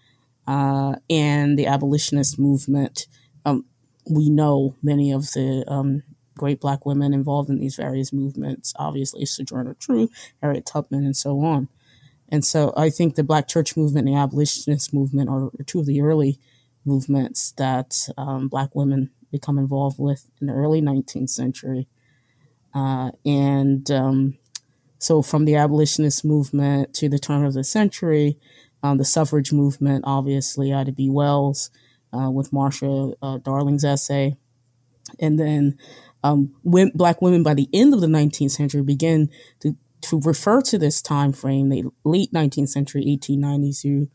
uh, 0.47 0.97
and 1.11 1.59
the 1.59 1.67
abolitionist 1.67 2.39
movement. 2.39 3.07
Um, 3.45 3.65
we 4.09 4.31
know 4.31 4.77
many 4.83 5.13
of 5.13 5.33
the 5.33 5.65
um, 5.67 6.03
great 6.37 6.61
Black 6.61 6.85
women 6.87 7.15
involved 7.15 7.51
in 7.51 7.59
these 7.59 7.77
various 7.77 8.13
movements. 8.13 8.73
Obviously, 8.77 9.25
Sojourner 9.25 9.75
Truth, 9.75 10.11
Harriet 10.43 10.67
Tubman, 10.67 11.05
and 11.05 11.17
so 11.17 11.41
on. 11.41 11.69
And 12.29 12.45
so 12.45 12.73
I 12.77 12.91
think 12.91 13.15
the 13.15 13.23
Black 13.23 13.47
Church 13.49 13.77
movement 13.77 14.09
and 14.09 14.17
the 14.17 14.21
abolitionist 14.21 14.93
movement 14.93 15.29
are 15.29 15.51
two 15.67 15.81
of 15.81 15.87
the 15.87 16.01
early 16.01 16.39
movements 16.85 17.53
that 17.53 18.09
um, 18.17 18.49
Black 18.49 18.75
women 18.75 19.11
become 19.31 19.59
involved 19.59 19.99
with 19.99 20.29
in 20.41 20.47
the 20.47 20.53
early 20.53 20.81
19th 20.81 21.31
century. 21.31 21.87
Uh, 22.75 23.11
and 23.25 23.91
um, 23.91 24.39
so, 24.99 25.23
from 25.23 25.45
the 25.45 25.55
abolitionist 25.57 26.25
movement 26.25 26.95
to 26.95 27.09
the 27.09 27.19
turn 27.19 27.45
of 27.45 27.55
the 27.55 27.63
century, 27.63 28.39
um, 28.83 28.99
the 28.99 29.05
suffrage 29.05 29.53
movement, 29.53 30.05
obviously, 30.07 30.73
Ida 30.73 30.93
B. 30.93 31.09
Wells 31.09 31.71
uh, 32.13 32.31
with 32.31 32.51
Marsha 32.51 33.15
uh, 33.23 33.39
Darling's 33.39 33.85
essay. 33.85 34.37
And 35.21 35.39
then 35.39 35.79
um, 36.25 36.55
when, 36.63 36.91
Black 36.95 37.21
women 37.21 37.43
by 37.43 37.53
the 37.53 37.69
end 37.73 37.93
of 37.93 38.01
the 38.01 38.07
19th 38.07 38.51
century 38.51 38.83
begin 38.83 39.31
to, 39.61 39.77
to 40.01 40.21
refer 40.21 40.63
to 40.63 40.79
this 40.79 41.03
time 41.03 41.35
frame, 41.35 41.69
the 41.69 41.85
late 42.03 42.33
19th 42.33 42.71
century, 42.71 43.05
1890s 43.05 43.83
through 43.83 44.09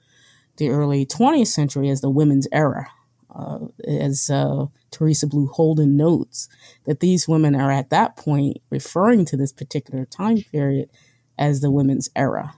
the 0.57 0.69
early 0.69 1.05
20th 1.05 1.47
century 1.47 1.87
as 1.87 2.01
the 2.01 2.09
women's 2.09 2.47
era. 2.51 2.87
Uh, 3.33 3.67
as 3.87 4.31
uh, 4.31 4.65
Teresa 4.89 5.27
Blue 5.27 5.45
Holden 5.45 5.95
notes, 5.95 6.49
that 6.85 6.99
these 6.99 7.27
women 7.27 7.55
are 7.55 7.71
at 7.71 7.91
that 7.91 8.17
point 8.17 8.57
referring 8.71 9.23
to 9.25 9.37
this 9.37 9.53
particular 9.53 10.03
time 10.03 10.41
period 10.51 10.89
as 11.37 11.61
the 11.61 11.69
women's 11.69 12.09
era. 12.15 12.55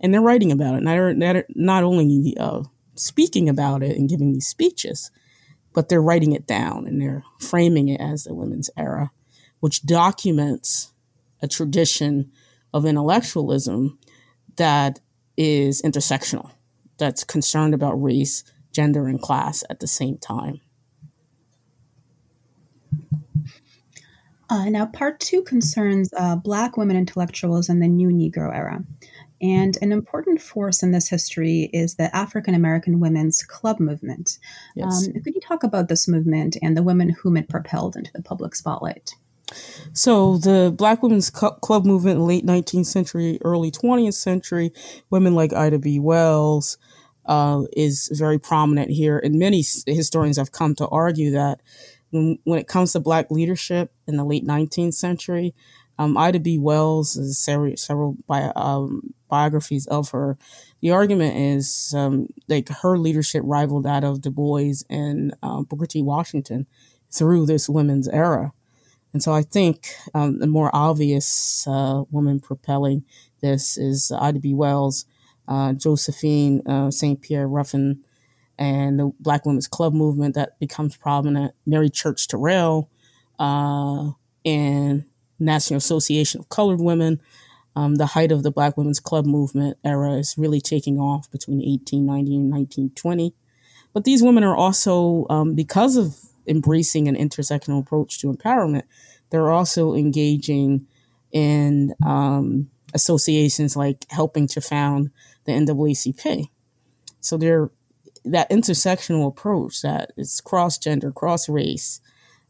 And 0.00 0.12
they're 0.12 0.20
writing 0.20 0.50
about 0.50 0.74
it. 0.74 0.78
And 0.78 1.22
they're, 1.22 1.44
not 1.50 1.84
only 1.84 2.36
uh, 2.40 2.64
speaking 2.96 3.48
about 3.48 3.84
it 3.84 3.96
and 3.96 4.08
giving 4.08 4.32
these 4.32 4.48
speeches, 4.48 5.12
but 5.72 5.88
they're 5.88 6.02
writing 6.02 6.32
it 6.32 6.46
down 6.46 6.86
and 6.86 7.00
they're 7.00 7.24
framing 7.38 7.88
it 7.88 8.00
as 8.00 8.24
the 8.24 8.34
women's 8.34 8.70
era, 8.76 9.10
which 9.60 9.84
documents 9.84 10.92
a 11.42 11.48
tradition 11.48 12.30
of 12.72 12.84
intellectualism 12.84 13.98
that 14.56 15.00
is 15.36 15.80
intersectional 15.82 16.50
that's 16.98 17.24
concerned 17.24 17.74
about 17.74 18.00
race, 18.02 18.44
gender, 18.72 19.06
and 19.06 19.20
class 19.20 19.64
at 19.70 19.80
the 19.80 19.86
same 19.86 20.18
time. 20.18 20.60
Uh, 24.50 24.68
now, 24.68 24.84
part 24.84 25.20
two 25.20 25.42
concerns 25.42 26.12
uh, 26.16 26.34
Black 26.34 26.76
women 26.76 26.96
intellectuals 26.96 27.68
in 27.68 27.78
the 27.78 27.86
New 27.86 28.08
Negro 28.08 28.52
era. 28.54 28.84
And 29.42 29.78
an 29.80 29.90
important 29.90 30.40
force 30.40 30.82
in 30.82 30.92
this 30.92 31.08
history 31.08 31.70
is 31.72 31.94
the 31.94 32.14
African 32.14 32.54
American 32.54 33.00
Women's 33.00 33.42
Club 33.42 33.80
movement. 33.80 34.38
Yes. 34.76 35.06
Um, 35.06 35.14
could 35.22 35.34
you 35.34 35.40
talk 35.40 35.62
about 35.62 35.88
this 35.88 36.06
movement 36.06 36.56
and 36.60 36.76
the 36.76 36.82
women 36.82 37.10
whom 37.10 37.36
it 37.36 37.48
propelled 37.48 37.96
into 37.96 38.12
the 38.12 38.22
public 38.22 38.54
spotlight? 38.54 39.14
So 39.92 40.38
the 40.38 40.72
Black 40.76 41.02
Women's 41.02 41.30
Club 41.30 41.84
movement 41.84 42.18
in 42.18 42.26
late 42.26 42.46
19th 42.46 42.86
century, 42.86 43.38
early 43.42 43.70
20th 43.70 44.14
century, 44.14 44.72
women 45.10 45.34
like 45.34 45.52
Ida 45.52 45.78
B. 45.78 45.98
Wells 45.98 46.78
uh, 47.26 47.62
is 47.72 48.10
very 48.12 48.38
prominent 48.38 48.90
here. 48.90 49.18
And 49.18 49.38
many 49.38 49.64
historians 49.86 50.36
have 50.36 50.52
come 50.52 50.74
to 50.76 50.88
argue 50.88 51.30
that 51.32 51.60
when, 52.10 52.38
when 52.44 52.58
it 52.58 52.68
comes 52.68 52.92
to 52.92 53.00
Black 53.00 53.30
leadership 53.30 53.92
in 54.06 54.16
the 54.16 54.24
late 54.24 54.46
19th 54.46 54.94
century, 54.94 55.54
um, 55.98 56.16
Ida 56.16 56.40
B. 56.40 56.58
Wells, 56.58 57.38
several, 57.38 57.76
several 57.76 58.16
bi- 58.26 58.52
um, 58.56 59.14
biographies 59.30 59.86
of 59.86 60.10
her. 60.10 60.36
The 60.80 60.90
argument 60.90 61.36
is 61.36 61.94
um, 61.96 62.28
like 62.48 62.68
her 62.68 62.98
leadership 62.98 63.42
rivaled 63.44 63.84
that 63.84 64.04
of 64.04 64.20
Du 64.20 64.30
Bois 64.30 64.82
and 64.90 65.34
uh, 65.42 65.62
Booker 65.62 65.86
T. 65.86 66.02
Washington 66.02 66.66
through 67.10 67.46
this 67.46 67.68
women's 67.68 68.08
era. 68.08 68.52
And 69.12 69.22
so 69.22 69.32
I 69.32 69.42
think 69.42 69.88
um, 70.14 70.38
the 70.38 70.46
more 70.46 70.70
obvious 70.72 71.66
uh, 71.66 72.04
woman 72.10 72.40
propelling 72.40 73.04
this 73.40 73.76
is 73.78 74.12
Ida 74.12 74.38
B. 74.38 74.54
Wells, 74.54 75.06
uh, 75.48 75.72
Josephine 75.72 76.62
uh, 76.66 76.90
St. 76.90 77.20
Pierre 77.20 77.48
Ruffin, 77.48 78.04
and 78.58 79.00
the 79.00 79.12
Black 79.18 79.46
Women's 79.46 79.66
Club 79.66 79.94
movement 79.94 80.34
that 80.34 80.58
becomes 80.60 80.96
prominent, 80.96 81.54
Mary 81.66 81.88
Church 81.88 82.28
Terrell, 82.28 82.90
uh, 83.38 84.10
and 84.44 85.04
National 85.38 85.78
Association 85.78 86.40
of 86.40 86.48
Colored 86.50 86.80
Women. 86.80 87.20
Um, 87.76 87.96
the 87.96 88.06
height 88.06 88.32
of 88.32 88.42
the 88.42 88.50
Black 88.50 88.76
Women's 88.76 89.00
Club 89.00 89.26
movement 89.26 89.78
era 89.84 90.14
is 90.14 90.34
really 90.36 90.60
taking 90.60 90.98
off 90.98 91.30
between 91.30 91.58
1890 91.58 92.36
and 92.36 92.50
1920. 92.50 93.34
But 93.92 94.04
these 94.04 94.22
women 94.22 94.44
are 94.44 94.56
also, 94.56 95.26
um, 95.30 95.54
because 95.54 95.96
of 95.96 96.16
embracing 96.46 97.08
an 97.08 97.16
intersectional 97.16 97.80
approach 97.80 98.18
to 98.20 98.32
empowerment, 98.32 98.82
they're 99.30 99.50
also 99.50 99.94
engaging 99.94 100.86
in 101.32 101.94
um, 102.04 102.70
associations 102.92 103.76
like 103.76 104.04
helping 104.10 104.48
to 104.48 104.60
found 104.60 105.10
the 105.44 105.52
NAACP. 105.52 106.48
So 107.20 107.36
they're 107.36 107.70
that 108.24 108.50
intersectional 108.50 109.26
approach 109.26 109.80
that 109.82 110.12
is 110.16 110.40
cross 110.40 110.76
gender, 110.76 111.10
cross 111.10 111.48
race, 111.48 112.00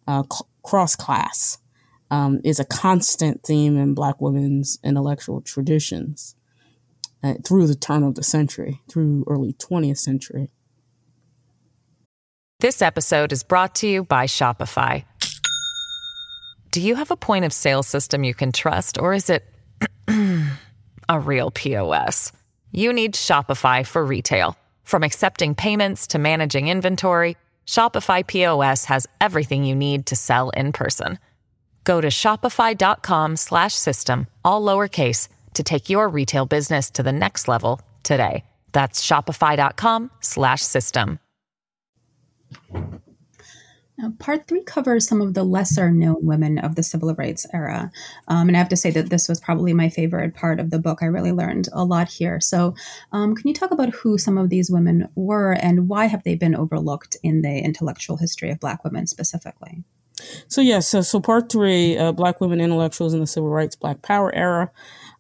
uh, 0.09 0.25
cl- 0.31 0.49
cross 0.63 0.97
class 0.97 1.59
um, 2.11 2.41
is 2.45 2.59
a 2.59 2.65
constant 2.65 3.43
theme 3.43 3.77
in 3.77 3.95
Black 3.95 4.21
women's 4.21 4.79
intellectual 4.83 5.41
traditions 5.41 6.35
uh, 7.23 7.35
through 7.45 7.67
the 7.67 7.75
turn 7.75 8.03
of 8.03 8.15
the 8.15 8.23
century, 8.23 8.81
through 8.89 9.25
early 9.29 9.53
20th 9.55 9.99
century. 9.99 10.51
This 12.61 12.83
episode 12.83 13.33
is 13.33 13.43
brought 13.43 13.77
to 13.77 13.89
you 13.89 14.05
by 14.05 14.27
Shopify. 14.27 15.05
Do 16.73 16.81
you 16.81 16.95
have 16.95 17.11
a 17.11 17.17
point 17.17 17.45
of 17.45 17.53
sale 17.53 17.83
system 17.83 18.23
you 18.23 18.35
can 18.35 18.53
trust, 18.53 18.99
or 18.99 19.15
is 19.15 19.31
it 19.31 19.45
a 21.09 21.21
real 21.21 21.51
POS? 21.51 22.33
You 22.73 22.93
need 22.93 23.15
Shopify 23.15 23.87
for 23.87 24.05
retail. 24.05 24.57
From 24.85 25.03
accepting 25.03 25.55
payments 25.55 26.07
to 26.09 26.19
managing 26.19 26.69
inventory, 26.69 27.37
Shopify 27.67 28.27
POS 28.27 28.85
has 28.87 29.07
everything 29.21 29.65
you 29.65 29.75
need 29.75 30.07
to 30.07 30.17
sell 30.17 30.51
in 30.51 30.73
person. 30.73 31.19
Go 31.91 32.01
to 32.01 32.07
shopify.com 32.07 33.35
slash 33.35 33.75
system, 33.75 34.29
all 34.45 34.63
lowercase, 34.63 35.27
to 35.55 35.65
take 35.65 35.91
your 35.91 36.09
retail 36.09 36.47
business 36.47 36.89
to 36.91 37.03
the 37.03 37.11
next 37.11 37.49
level 37.49 37.81
today. 38.05 38.45
That's 38.71 39.05
shopify.com 39.05 40.13
slash 40.21 40.63
system. 40.63 41.19
Now, 43.99 44.13
part 44.21 44.47
three 44.47 44.63
covers 44.63 45.09
some 45.09 45.21
of 45.21 45.35
the 45.35 45.43
lesser 45.43 45.91
known 45.91 46.25
women 46.25 46.61
of 46.61 46.77
the 46.77 46.85
civil 46.85 47.13
rights 47.17 47.45
era. 47.53 47.91
Um, 48.29 48.47
and 48.47 48.57
I 48.57 48.61
have 48.61 48.69
to 48.69 48.77
say 48.77 48.93
that 48.93 49.11
this 49.11 49.29
was 49.29 49.41
probably 49.41 49.75
my 49.75 49.89
favorite 49.89 50.37
part 50.37 50.61
of 50.61 50.71
the 50.71 50.79
book. 50.79 51.01
I 51.03 51.07
really 51.07 51.33
learned 51.33 51.69
a 51.73 51.85
lot 51.85 52.09
here. 52.09 52.41
So, 52.41 52.77
um, 53.11 53.35
can 53.35 53.49
you 53.49 53.55
talk 53.55 53.73
about 53.73 53.93
who 53.97 54.17
some 54.17 54.39
of 54.39 54.49
these 54.49 54.71
women 54.71 55.09
were 55.17 55.55
and 55.55 55.89
why 55.89 56.07
have 56.07 56.23
they 56.23 56.37
been 56.37 56.55
overlooked 56.55 57.17
in 57.25 57.43
the 57.43 57.59
intellectual 57.59 58.17
history 58.17 58.53
of 58.53 58.61
Black 58.61 58.85
women 58.85 59.09
specifically? 59.09 59.83
So, 60.49 60.61
yes, 60.61 60.89
so, 60.89 61.01
so 61.01 61.21
part 61.21 61.51
three 61.51 61.97
uh, 61.97 62.13
Black 62.13 62.41
women 62.41 62.61
intellectuals 62.61 63.15
in 63.15 63.21
the 63.21 63.27
civil 63.27 63.51
rights, 63.51 63.77
Black 63.77 64.03
power 64.03 64.35
era. 64.35 64.71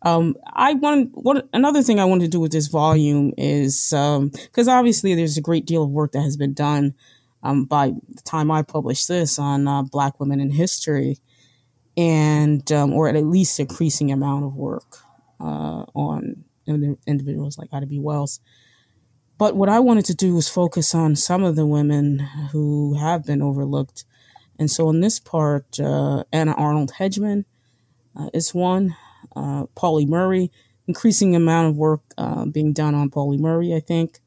Um, 0.02 0.36
I 0.46 0.74
want 0.74 1.10
what 1.12 1.48
another 1.52 1.82
thing 1.82 2.00
I 2.00 2.06
wanted 2.06 2.24
to 2.24 2.30
do 2.30 2.40
with 2.40 2.52
this 2.52 2.68
volume 2.68 3.32
is 3.36 3.88
because 3.90 4.68
um, 4.68 4.78
obviously 4.78 5.14
there's 5.14 5.36
a 5.36 5.42
great 5.42 5.66
deal 5.66 5.82
of 5.82 5.90
work 5.90 6.12
that 6.12 6.22
has 6.22 6.38
been 6.38 6.54
done 6.54 6.94
um, 7.42 7.64
by 7.64 7.92
the 8.08 8.22
time 8.22 8.50
I 8.50 8.62
published 8.62 9.08
this 9.08 9.38
on 9.38 9.68
uh, 9.68 9.82
Black 9.82 10.18
women 10.18 10.40
in 10.40 10.52
history, 10.52 11.18
and 11.96 12.70
um, 12.72 12.92
or 12.92 13.08
at 13.08 13.24
least 13.24 13.60
increasing 13.60 14.10
amount 14.10 14.44
of 14.44 14.56
work 14.56 14.98
uh, 15.38 15.84
on 15.94 16.44
individuals 16.66 17.58
like 17.58 17.68
Ida 17.72 17.86
B. 17.86 17.98
Wells. 17.98 18.40
But 19.38 19.56
what 19.56 19.70
I 19.70 19.80
wanted 19.80 20.04
to 20.06 20.14
do 20.14 20.34
was 20.34 20.48
focus 20.48 20.94
on 20.94 21.16
some 21.16 21.44
of 21.44 21.56
the 21.56 21.66
women 21.66 22.18
who 22.52 22.94
have 22.98 23.24
been 23.24 23.40
overlooked. 23.40 24.04
And 24.60 24.70
so 24.70 24.90
in 24.90 25.00
this 25.00 25.18
part, 25.18 25.80
uh, 25.80 26.24
Anna 26.32 26.52
Arnold 26.52 26.92
Hedgeman 26.98 27.46
uh, 28.14 28.28
is 28.34 28.54
one, 28.54 28.94
uh, 29.34 29.64
Pauli 29.74 30.04
Murray, 30.04 30.52
increasing 30.86 31.34
amount 31.34 31.68
of 31.68 31.76
work 31.76 32.02
uh, 32.18 32.44
being 32.44 32.74
done 32.74 32.94
on 32.94 33.08
Pauli 33.08 33.38
Murray, 33.38 33.74
I 33.74 33.80
think. 33.80 34.20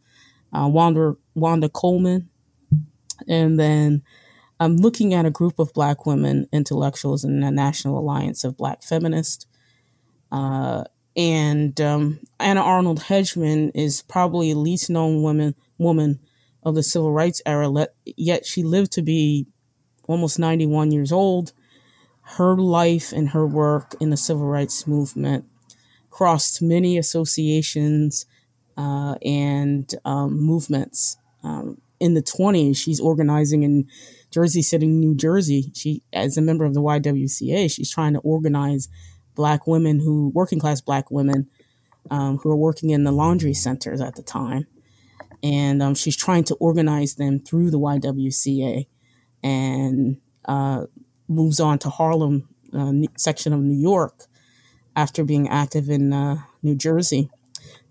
Uh, 0.51 0.67
Wanda, 0.67 1.15
Wanda 1.35 1.69
Coleman, 1.69 2.29
and 3.27 3.59
then 3.59 4.03
I'm 4.59 4.77
looking 4.77 5.13
at 5.13 5.25
a 5.25 5.31
group 5.31 5.59
of 5.59 5.73
Black 5.73 6.05
women 6.05 6.47
intellectuals 6.51 7.23
in 7.23 7.39
the 7.39 7.51
National 7.51 7.97
Alliance 7.97 8.43
of 8.43 8.57
Black 8.57 8.83
Feminists. 8.83 9.45
Uh, 10.31 10.83
and 11.15 11.79
um, 11.81 12.19
Anna 12.39 12.61
Arnold 12.61 13.01
Hedgeman 13.01 13.71
is 13.75 14.01
probably 14.03 14.53
the 14.53 14.59
least 14.59 14.89
known 14.89 15.21
woman 15.21 15.55
woman 15.77 16.19
of 16.63 16.75
the 16.75 16.83
civil 16.83 17.11
rights 17.11 17.41
era, 17.45 17.87
yet 18.05 18.45
she 18.45 18.63
lived 18.63 18.91
to 18.93 19.01
be 19.01 19.47
almost 20.07 20.39
91 20.39 20.91
years 20.91 21.11
old. 21.11 21.53
Her 22.37 22.55
life 22.55 23.11
and 23.11 23.29
her 23.29 23.45
work 23.45 23.95
in 23.99 24.09
the 24.09 24.17
civil 24.17 24.45
rights 24.45 24.87
movement 24.87 25.45
crossed 26.09 26.61
many 26.61 26.97
associations 26.97 28.25
uh, 28.77 29.15
and 29.23 29.93
um, 30.05 30.39
movements. 30.39 31.17
Um, 31.43 31.81
in 31.99 32.13
the 32.13 32.21
20s, 32.21 32.77
she's 32.77 32.99
organizing 32.99 33.63
in 33.63 33.87
Jersey 34.31 34.61
City, 34.61 34.87
New 34.87 35.15
Jersey. 35.15 35.71
She, 35.73 36.03
as 36.11 36.37
a 36.37 36.41
member 36.41 36.65
of 36.65 36.73
the 36.73 36.81
YWCA, 36.81 37.71
she's 37.71 37.91
trying 37.91 38.13
to 38.13 38.19
organize 38.19 38.89
black 39.35 39.67
women 39.67 39.99
who, 39.99 40.29
working 40.33 40.59
class 40.59 40.81
black 40.81 41.09
women, 41.11 41.49
um, 42.11 42.37
who 42.37 42.49
are 42.49 42.55
working 42.55 42.89
in 42.89 43.03
the 43.03 43.11
laundry 43.11 43.53
centers 43.53 44.01
at 44.01 44.15
the 44.15 44.23
time. 44.23 44.67
And 45.41 45.81
um, 45.81 45.95
she's 45.95 46.15
trying 46.15 46.43
to 46.45 46.55
organize 46.55 47.15
them 47.15 47.39
through 47.39 47.71
the 47.71 47.79
YWCA 47.79 48.87
and 49.43 50.17
uh, 50.45 50.85
moves 51.27 51.59
on 51.59 51.79
to 51.79 51.89
Harlem 51.89 52.47
uh, 52.73 52.91
section 53.17 53.53
of 53.53 53.59
New 53.59 53.79
York 53.79 54.25
after 54.95 55.23
being 55.23 55.47
active 55.49 55.89
in 55.89 56.13
uh, 56.13 56.37
New 56.61 56.75
Jersey. 56.75 57.29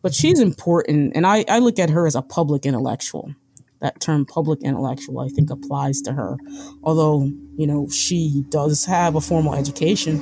But 0.02 0.14
she's 0.14 0.40
important, 0.40 1.12
and 1.14 1.26
I, 1.26 1.44
I 1.48 1.58
look 1.60 1.78
at 1.78 1.90
her 1.90 2.06
as 2.06 2.14
a 2.14 2.22
public 2.22 2.66
intellectual. 2.66 3.34
That 3.80 4.00
term, 4.00 4.26
public 4.26 4.62
intellectual, 4.62 5.20
I 5.20 5.28
think 5.28 5.50
applies 5.50 6.00
to 6.02 6.12
her. 6.12 6.36
Although, 6.84 7.30
you 7.56 7.66
know, 7.66 7.88
she 7.88 8.44
does 8.48 8.84
have 8.84 9.16
a 9.16 9.20
formal 9.20 9.54
education, 9.54 10.20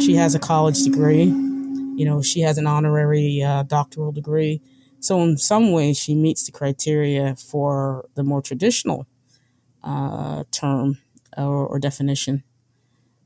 she 0.00 0.14
has 0.14 0.34
a 0.34 0.38
college 0.38 0.82
degree, 0.82 1.24
you 1.24 2.04
know, 2.04 2.20
she 2.20 2.40
has 2.40 2.58
an 2.58 2.66
honorary 2.66 3.42
uh, 3.42 3.62
doctoral 3.64 4.12
degree. 4.12 4.60
So, 5.00 5.20
in 5.22 5.38
some 5.38 5.72
ways, 5.72 5.98
she 5.98 6.14
meets 6.14 6.46
the 6.46 6.52
criteria 6.52 7.36
for 7.36 8.08
the 8.14 8.22
more 8.22 8.42
traditional 8.42 9.06
uh, 9.86 10.44
term 10.50 10.98
or, 11.36 11.66
or, 11.66 11.78
definition. 11.78 12.42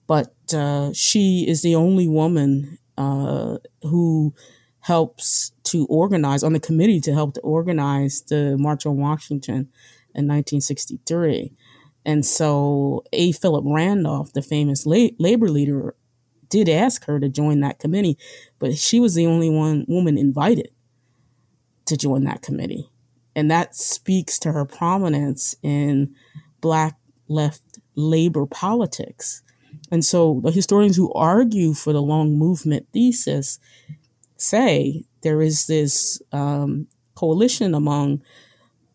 But 0.07 0.35
uh, 0.53 0.93
she 0.93 1.47
is 1.49 1.63
the 1.63 1.75
only 1.75 2.07
woman 2.07 2.79
uh, 2.99 3.59
who 3.83 4.35
helps 4.81 5.53
to 5.65 5.87
organize 5.87 6.43
on 6.43 6.53
the 6.53 6.61
committee 6.61 7.01
to 7.01 7.15
help 7.15 7.35
to 7.35 7.41
organize 7.41 8.23
the 8.23 8.57
March 8.59 8.85
on 8.85 8.99
Washington 8.99 9.69
in 10.15 10.27
1963. 10.27 11.53
And 12.05 12.27
so 12.27 13.05
A. 13.13 13.33
Philip 13.33 13.65
Randolph, 13.67 14.33
the 14.33 14.43
famous 14.43 14.85
la- 14.85 15.09
labor 15.19 15.49
leader, 15.49 15.95
did 16.49 16.69
ask 16.69 17.05
her 17.05 17.21
to 17.21 17.29
join 17.29 17.61
that 17.61 17.79
committee, 17.79 18.19
but 18.59 18.77
she 18.77 19.01
was 19.01 19.15
the 19.15 19.27
only 19.27 19.49
one 19.49 19.85
woman 19.89 20.19
invited 20.19 20.71
to 21.87 21.97
join 21.97 22.25
that 22.25 22.43
committee. 22.43 22.91
And 23.37 23.51
that 23.51 23.77
speaks 23.77 24.39
to 24.41 24.53
her 24.53 24.65
prominence 24.65 25.55
in 25.63 26.15
Black 26.61 26.97
left 27.29 27.63
labor 27.95 28.47
politics. 28.47 29.43
And 29.91 30.05
so 30.05 30.41
the 30.43 30.51
historians 30.51 30.97
who 30.97 31.13
argue 31.13 31.75
for 31.75 31.93
the 31.93 32.03
long 32.03 32.37
movement 32.37 32.87
thesis 32.93 33.59
say 34.37 35.05
there 35.23 35.43
is 35.43 35.67
this 35.67 36.21
um, 36.33 36.87
coalition 37.15 37.75
among 37.75 38.23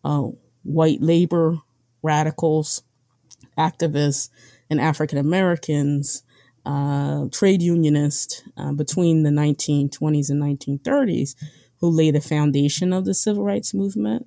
uh, 0.04 0.28
white 0.62 1.00
labor 1.00 1.58
radicals, 2.02 2.82
activists, 3.58 4.30
and 4.68 4.80
African 4.80 5.18
Americans, 5.18 6.22
uh, 6.64 7.26
trade 7.30 7.62
unionists 7.62 8.42
uh, 8.56 8.72
between 8.72 9.22
the 9.22 9.30
1920s 9.30 10.30
and 10.30 10.42
1930s 10.42 11.36
who 11.78 11.88
lay 11.88 12.10
the 12.10 12.20
foundation 12.20 12.92
of 12.92 13.04
the 13.04 13.14
civil 13.14 13.44
rights 13.44 13.72
movement. 13.72 14.26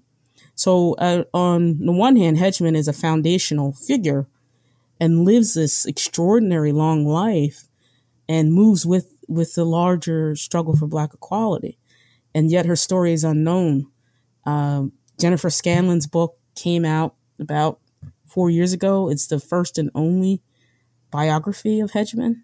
So, 0.60 0.96
uh, 0.96 1.24
on 1.34 1.80
the 1.86 1.94
one 1.94 2.18
hand, 2.18 2.38
Hedgeman 2.38 2.76
is 2.76 2.90
a 2.90 2.94
foundational 2.94 3.72
figure 3.72 4.28
and 5.00 5.24
lives 5.24 5.54
this 5.54 5.86
extraordinary 5.86 6.74
long 6.74 7.06
life 7.06 7.70
and 8.28 8.52
moves 8.54 8.86
with 8.86 9.14
with 9.30 9.56
the 9.56 9.64
larger 9.64 10.36
struggle 10.36 10.76
for 10.76 10.86
black 10.86 11.14
equality. 11.14 11.78
And 12.36 12.52
yet 12.52 12.66
her 12.66 12.76
story 12.76 13.14
is 13.14 13.24
unknown. 13.24 13.88
Um, 14.46 14.92
jennifer 15.18 15.50
scanlon's 15.50 16.08
book 16.08 16.38
came 16.56 16.84
out 16.84 17.16
about 17.40 17.80
four 18.26 18.50
years 18.50 18.74
ago. 18.74 19.10
It's 19.10 19.28
the 19.28 19.40
first 19.40 19.78
and 19.78 19.90
only 19.96 20.42
biography 21.10 21.80
of 21.80 21.92
hedgeman 21.92 22.44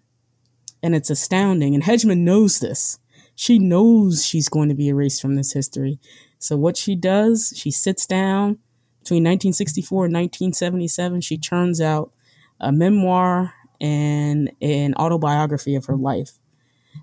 and 0.82 0.94
it's 0.94 1.10
astounding. 1.10 1.74
And 1.74 1.84
hedgeman 1.84 2.24
knows 2.24 2.60
this. 2.60 2.98
She 3.34 3.58
knows 3.58 4.24
she's 4.24 4.48
going 4.48 4.70
to 4.70 4.74
be 4.74 4.88
erased 4.88 5.20
from 5.20 5.34
this 5.34 5.52
history 5.52 5.98
so 6.38 6.56
what 6.56 6.76
she 6.76 6.94
does 6.94 7.52
she 7.56 7.70
sits 7.70 8.06
down 8.06 8.58
between 9.00 9.22
1964 9.22 10.06
and 10.06 10.14
1977 10.14 11.20
she 11.20 11.38
churns 11.38 11.80
out 11.80 12.12
a 12.60 12.72
memoir 12.72 13.54
and 13.80 14.50
an 14.60 14.94
autobiography 14.94 15.74
of 15.74 15.86
her 15.86 15.96
life. 15.96 16.38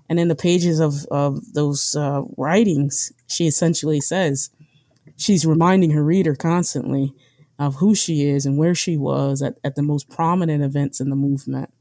And 0.08 0.18
in 0.18 0.28
the 0.28 0.34
pages 0.34 0.80
of, 0.80 1.06
of 1.10 1.52
those 1.54 1.94
uh, 1.94 2.22
writings, 2.36 3.12
she 3.26 3.46
essentially 3.46 4.00
says 4.00 4.50
she's 5.16 5.46
reminding 5.46 5.90
her 5.90 6.02
reader 6.02 6.34
constantly 6.34 7.14
of 7.58 7.76
who 7.76 7.94
she 7.94 8.28
is 8.28 8.44
and 8.44 8.58
where 8.58 8.74
she 8.74 8.96
was 8.96 9.40
at, 9.40 9.58
at 9.62 9.76
the 9.76 9.82
most 9.82 10.10
prominent 10.10 10.62
events 10.64 11.00
in 11.00 11.10
the 11.10 11.16
movement. 11.16 11.72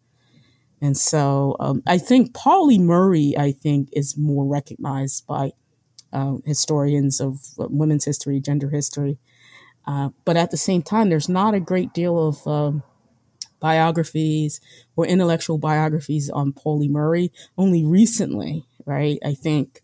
And 0.80 0.96
so 0.96 1.56
um, 1.60 1.82
I 1.88 1.98
think 1.98 2.34
Pauli 2.34 2.78
Murray, 2.78 3.34
I 3.38 3.52
think, 3.52 3.90
is 3.94 4.18
more 4.18 4.46
recognized 4.46 5.26
by 5.26 5.54
uh, 6.14 6.38
historians 6.46 7.20
of 7.20 7.40
uh, 7.60 7.68
women's 7.70 8.06
history, 8.06 8.40
gender 8.40 8.70
history. 8.70 9.18
Uh, 9.86 10.10
but 10.24 10.38
at 10.38 10.52
the 10.52 10.58
same 10.58 10.82
time, 10.82 11.10
there's 11.10 11.28
not 11.28 11.54
a 11.54 11.60
great 11.60 11.94
deal 11.94 12.18
of 12.28 12.48
um, 12.48 12.84
biographies 13.60 14.62
or 14.96 15.06
intellectual 15.06 15.58
biographies 15.58 16.30
on 16.30 16.54
Pauli 16.54 16.88
Murray 16.88 17.32
only 17.58 17.84
recently, 17.84 18.66
right? 18.86 19.20
I 19.26 19.34
think 19.34 19.82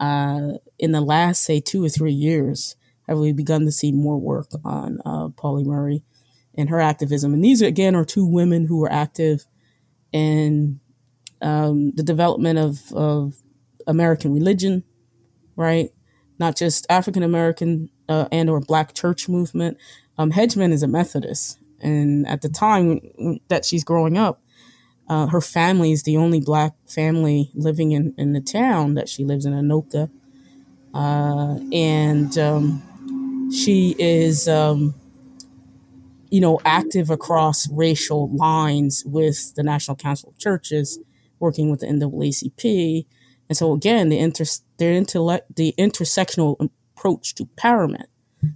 uh, 0.00 0.54
in 0.78 0.92
the 0.92 1.00
last, 1.00 1.42
say, 1.42 1.60
two 1.60 1.84
or 1.84 1.88
three 1.88 2.12
years, 2.12 2.74
have 3.06 3.18
we 3.18 3.32
begun 3.32 3.64
to 3.64 3.72
see 3.72 3.90
more 3.90 4.18
work 4.18 4.48
on 4.64 5.00
uh, 5.04 5.28
Pauli 5.28 5.64
Murray 5.64 6.02
and 6.56 6.68
her 6.68 6.80
activism. 6.80 7.32
And 7.32 7.42
these, 7.42 7.62
again, 7.62 7.94
are 7.94 8.04
two 8.04 8.26
women 8.26 8.66
who 8.66 8.78
were 8.78 8.92
active 8.92 9.46
in 10.12 10.80
um, 11.40 11.92
the 11.94 12.02
development 12.02 12.58
of, 12.58 12.92
of 12.92 13.34
American 13.86 14.34
religion, 14.34 14.84
right? 15.58 15.90
Not 16.38 16.56
just 16.56 16.86
African 16.88 17.22
American 17.22 17.90
uh, 18.08 18.28
and 18.32 18.48
or 18.48 18.60
Black 18.60 18.94
church 18.94 19.28
movement. 19.28 19.76
Um, 20.16 20.32
is 20.32 20.82
a 20.82 20.88
Methodist, 20.88 21.58
and 21.80 22.26
at 22.26 22.42
the 22.42 22.48
time 22.48 23.00
that 23.48 23.64
she's 23.64 23.84
growing 23.84 24.16
up, 24.16 24.40
uh, 25.08 25.26
her 25.26 25.40
family 25.40 25.92
is 25.92 26.02
the 26.02 26.16
only 26.16 26.40
black 26.40 26.74
family 26.86 27.50
living 27.54 27.92
in, 27.92 28.14
in 28.18 28.32
the 28.32 28.40
town 28.40 28.94
that 28.94 29.08
she 29.08 29.24
lives 29.24 29.46
in, 29.46 29.52
Anoka. 29.52 30.10
Uh, 30.92 31.58
and 31.72 32.36
um, 32.38 33.50
she 33.54 33.94
is, 33.98 34.48
um, 34.48 34.94
you 36.30 36.40
know, 36.40 36.60
active 36.64 37.10
across 37.10 37.68
racial 37.70 38.28
lines 38.34 39.04
with 39.06 39.54
the 39.54 39.62
National 39.62 39.96
Council 39.96 40.30
of 40.30 40.38
Churches, 40.38 40.98
working 41.38 41.70
with 41.70 41.80
the 41.80 41.86
NAACP. 41.86 43.06
And 43.48 43.56
so 43.56 43.72
again, 43.72 44.08
the 44.08 44.18
inter- 44.18 44.44
their 44.78 44.92
intellect, 44.92 45.56
the 45.56 45.74
intersectional 45.78 46.56
approach 46.96 47.34
to 47.36 47.46
empowerment 47.46 48.06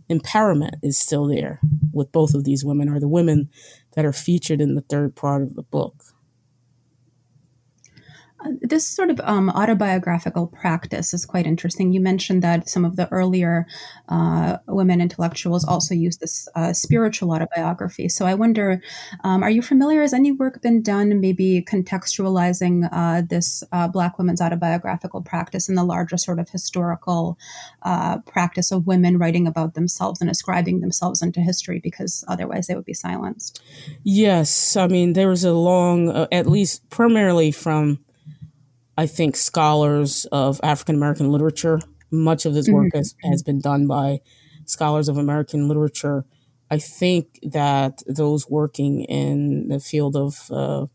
empowerment 0.09 0.75
is 0.83 0.99
still 0.99 1.27
there 1.27 1.61
with 1.93 2.13
both 2.13 2.35
of 2.35 2.45
these 2.45 2.65
women, 2.65 2.89
or 2.89 3.01
the 3.01 3.09
women 3.09 3.51
that 3.95 4.05
are 4.05 4.13
featured 4.13 4.61
in 4.61 4.75
the 4.75 4.81
third 4.83 5.15
part 5.15 5.43
of 5.43 5.55
the 5.55 5.63
book 5.63 6.12
this 8.61 8.87
sort 8.87 9.11
of 9.11 9.21
um, 9.25 9.51
autobiographical 9.51 10.47
practice 10.47 11.15
is 11.15 11.25
quite 11.25 11.47
interesting. 11.47 11.93
You 11.93 12.01
mentioned 12.01 12.43
that 12.43 12.69
some 12.69 12.85
of 12.85 12.97
the 12.97 13.11
earlier 13.13 13.67
uh, 14.09 14.59
women 14.69 15.01
intellectuals 15.01 15.65
also 15.65 15.95
used 15.95 16.21
this 16.21 16.49
uh, 16.55 16.73
spiritual 16.73 17.33
autobiography. 17.33 18.09
So 18.09 18.27
I 18.27 18.35
wonder, 18.35 18.83
um, 19.25 19.43
are 19.43 19.51
you 19.51 19.63
familiar? 19.63 20.01
Has 20.01 20.13
any 20.13 20.33
work 20.33 20.63
been 20.63 20.83
done, 20.83 21.21
maybe 21.21 21.65
contextualizing 21.69 22.89
uh, 22.93 23.23
this 23.29 23.63
uh, 23.73 23.89
Black 23.89 24.19
women's 24.19 24.41
autobiographical 24.41 25.23
practice 25.23 25.69
in 25.69 25.75
the 25.75 25.85
larger 25.85 26.17
sort 26.17 26.39
of 26.39 26.51
historical 26.51 27.39
uh, 27.83 28.19
practice 28.21 28.73
of 28.73 28.87
women 28.87 29.19
writing 29.19 29.47
about 29.47 29.75
themselves 29.75 30.21
and 30.21 30.31
ascribing 30.31 30.81
themselves 30.81 31.23
into 31.23 31.41
history? 31.41 31.81
Because 31.83 32.25
otherwise 32.29 32.67
they 32.67 32.75
would 32.75 32.85
be 32.85 32.95
silenced. 32.95 33.63
Yes, 34.03 34.77
I 34.77 34.87
mean 34.87 35.13
there 35.13 35.29
was 35.29 35.45
a 35.45 35.53
long, 35.53 36.09
uh, 36.09 36.27
at 36.33 36.47
least 36.47 36.89
primarily 36.91 37.51
from 37.51 37.99
I 38.97 39.07
think 39.07 39.37
scholars 39.37 40.27
of 40.33 40.61
African 40.63 40.97
American 40.97 41.31
literature. 41.31 41.81
Much 42.11 42.45
of 42.45 42.55
this 42.55 42.69
work 42.69 42.89
mm-hmm. 42.89 42.99
has, 42.99 43.15
has 43.25 43.43
been 43.43 43.61
done 43.61 43.87
by 43.87 44.21
scholars 44.67 45.09
of 45.09 45.17
American 45.17 45.67
literature. 45.69 46.25
I 46.71 46.79
think 46.79 47.39
that 47.43 48.03
those 48.07 48.49
working 48.49 49.05
in 49.05 49.69
the 49.69 49.81
field 49.81 50.17
of 50.17 50.51
uh, 50.51 50.87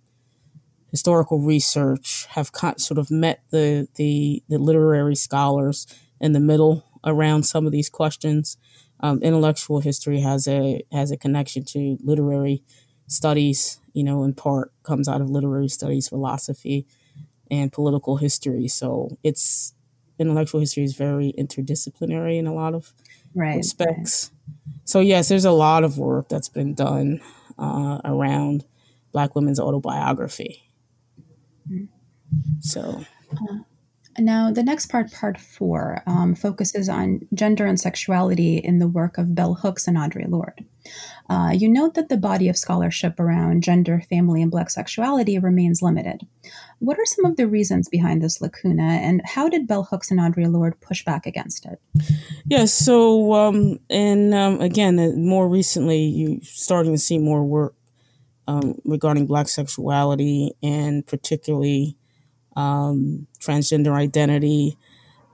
historical 0.92 1.40
research 1.40 2.28
have 2.32 2.52
sort 2.78 2.98
of 2.98 3.12
met 3.12 3.42
the, 3.50 3.88
the, 3.96 4.44
the 4.48 4.58
literary 4.58 5.16
scholars 5.16 5.88
in 6.20 6.34
the 6.34 6.40
middle 6.40 6.84
around 7.04 7.44
some 7.44 7.66
of 7.66 7.72
these 7.72 7.90
questions. 7.90 8.58
um, 9.00 9.22
intellectual 9.22 9.80
history 9.80 10.22
has 10.22 10.48
a 10.48 10.82
has 10.92 11.12
a 11.12 11.18
connection 11.18 11.64
to 11.64 11.98
literary 12.04 12.64
studies. 13.08 13.80
You 13.94 14.04
know, 14.04 14.24
in 14.24 14.34
part 14.34 14.72
comes 14.84 15.08
out 15.08 15.22
of 15.22 15.30
literary 15.30 15.70
studies, 15.70 16.10
philosophy, 16.10 16.86
and 17.50 17.72
political 17.72 18.18
history. 18.18 18.68
So 18.68 19.18
it's 19.24 19.74
intellectual 20.20 20.60
history 20.60 20.84
is 20.84 20.96
very 20.96 21.34
interdisciplinary 21.38 22.38
in 22.38 22.48
a 22.48 22.54
lot 22.54 22.74
of 22.74 22.94
right, 23.36 23.58
respects. 23.58 24.32
Right. 24.48 24.76
So 24.86 25.00
yes, 25.00 25.30
there's 25.30 25.46
a 25.46 25.52
lot 25.52 25.84
of 25.84 25.98
work 25.98 26.30
that's 26.30 26.50
been 26.50 26.74
done 26.74 27.22
uh, 27.58 28.00
around 28.04 28.66
Black 29.12 29.36
women's 29.36 29.60
autobiography. 29.60 30.72
Mm-hmm. 31.70 31.86
So. 32.62 33.04
Uh, 33.32 33.58
now, 34.20 34.52
the 34.52 34.64
next 34.64 34.88
part, 34.88 35.12
part 35.12 35.40
four, 35.40 36.02
um, 36.08 36.34
focuses 36.34 36.90
on 36.90 37.28
gender 37.36 37.66
and 37.66 37.80
sexuality 37.80 38.58
in 38.58 38.80
the 38.80 38.88
work 38.88 39.20
of 39.20 39.36
Bell 39.36 39.54
Hooks 39.54 39.88
and 39.88 39.96
Audre 39.96 40.28
Lorde. 40.28 40.66
Uh, 41.30 41.52
you 41.54 41.70
note 41.70 41.94
that 41.94 42.10
the 42.10 42.18
body 42.18 42.50
of 42.50 42.58
scholarship 42.58 43.20
around 43.20 43.62
gender, 43.62 44.02
family, 44.10 44.42
and 44.42 44.50
Black 44.50 44.72
sexuality 44.72 45.38
remains 45.38 45.84
limited. 45.84 46.26
What 46.80 47.00
are 47.00 47.06
some 47.06 47.26
of 47.26 47.38
the 47.38 47.48
reasons 47.48 47.90
behind 47.90 48.22
this 48.22 48.40
lacuna, 48.40 48.84
and 48.84 49.22
how 49.26 49.50
did 49.50 49.68
Bell 49.68 49.84
Hooks 49.84 50.12
and 50.12 50.20
Audre 50.20 50.52
Lorde 50.52 50.80
push 50.80 51.04
back 51.04 51.26
against 51.26 51.66
it? 51.66 51.80
Yes, 51.96 52.08
yeah, 52.46 52.66
so, 52.66 53.34
um, 53.34 53.80
and 53.90 54.34
um, 54.34 54.62
again, 54.62 55.00
uh, 55.00 55.12
more 55.16 55.48
recently, 55.48 56.04
you're 56.04 56.40
starting 56.44 56.92
to 56.92 56.98
see 56.98 57.18
more 57.18 57.44
work 57.44 57.74
um, 58.48 58.80
regarding 58.86 59.26
Black 59.26 59.48
sexuality 59.48 60.54
and 60.62 61.06
particularly 61.06 61.98
um, 62.56 63.28
transgender 63.40 63.94
identity, 63.94 64.78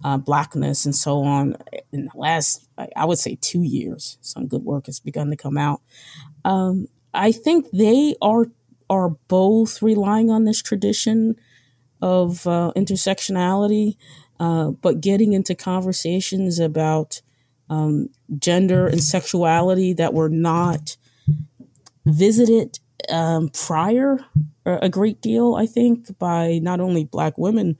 uh, 0.03 0.17
blackness, 0.17 0.85
and 0.85 0.95
so 0.95 1.23
on. 1.23 1.55
In 1.91 2.05
the 2.05 2.17
last, 2.17 2.67
I 2.95 3.05
would 3.05 3.19
say, 3.19 3.37
two 3.41 3.63
years, 3.63 4.17
some 4.21 4.47
good 4.47 4.63
work 4.63 4.85
has 4.87 4.99
begun 4.99 5.29
to 5.29 5.37
come 5.37 5.57
out. 5.57 5.81
Um, 6.45 6.87
I 7.13 7.31
think 7.31 7.67
they 7.71 8.15
are 8.21 8.47
are 8.93 9.09
both 9.27 9.81
relying 9.81 10.29
on 10.29 10.45
this 10.45 10.61
tradition 10.61 11.35
of 12.01 12.45
uh, 12.45 12.71
intersectionality, 12.75 13.95
uh, 14.39 14.71
but 14.71 15.01
getting 15.01 15.33
into 15.33 15.55
conversations 15.55 16.59
about 16.59 17.21
um, 17.69 18.09
gender 18.37 18.85
and 18.87 19.01
sexuality 19.01 19.93
that 19.93 20.13
were 20.13 20.29
not 20.29 20.95
visited 22.05 22.79
um, 23.09 23.49
prior 23.49 24.19
a 24.65 24.89
great 24.89 25.21
deal, 25.21 25.55
I 25.55 25.65
think, 25.65 26.17
by 26.19 26.59
not 26.61 26.79
only 26.79 27.03
Black 27.03 27.37
women 27.37 27.77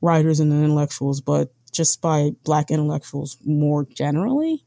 writers 0.00 0.40
and 0.40 0.52
intellectuals, 0.52 1.20
but 1.20 1.52
just 1.72 2.00
by 2.00 2.30
Black 2.44 2.70
intellectuals 2.70 3.36
more 3.44 3.84
generally. 3.84 4.64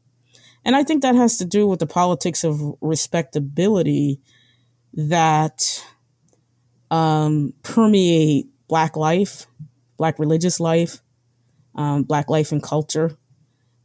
And 0.64 0.76
I 0.76 0.84
think 0.84 1.02
that 1.02 1.14
has 1.14 1.38
to 1.38 1.44
do 1.44 1.66
with 1.66 1.80
the 1.80 1.86
politics 1.86 2.44
of 2.44 2.60
respectability 2.80 4.20
that 4.94 5.84
um, 6.90 7.54
permeate 7.62 8.46
Black 8.68 8.96
life, 8.96 9.46
Black 9.96 10.18
religious 10.18 10.60
life, 10.60 11.00
um, 11.74 12.02
Black 12.02 12.28
life 12.28 12.52
and 12.52 12.62
culture, 12.62 13.16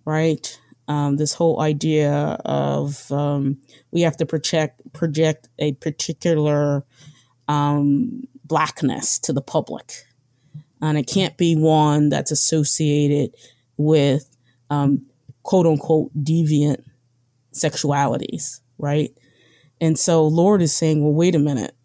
right? 0.06 0.60
Um, 0.88 1.16
this 1.16 1.34
whole 1.34 1.62
idea 1.62 2.12
of 2.44 3.10
um, 3.12 3.58
we 3.92 4.02
have 4.02 4.18
to 4.18 4.26
project 4.26 4.82
project 4.92 5.48
a 5.58 5.74
particular 5.74 6.86
um, 7.48 8.24
blackness 8.44 9.20
to 9.20 9.34
the 9.34 9.42
public. 9.42 10.06
And 10.82 10.98
it 10.98 11.08
can't 11.08 11.38
be 11.38 11.56
one 11.56 12.10
that's 12.10 12.32
associated 12.32 13.34
with 13.78 14.36
um, 14.70 15.06
quote 15.44 15.66
unquote 15.66 16.12
deviant 16.14 16.84
sexualities, 17.54 18.60
right? 18.78 19.18
And 19.84 20.00
so 20.00 20.26
Lorde 20.26 20.62
is 20.62 20.74
saying, 20.74 21.04
well, 21.04 21.12
wait 21.12 21.36
a 21.36 21.40
minute. 21.40 21.76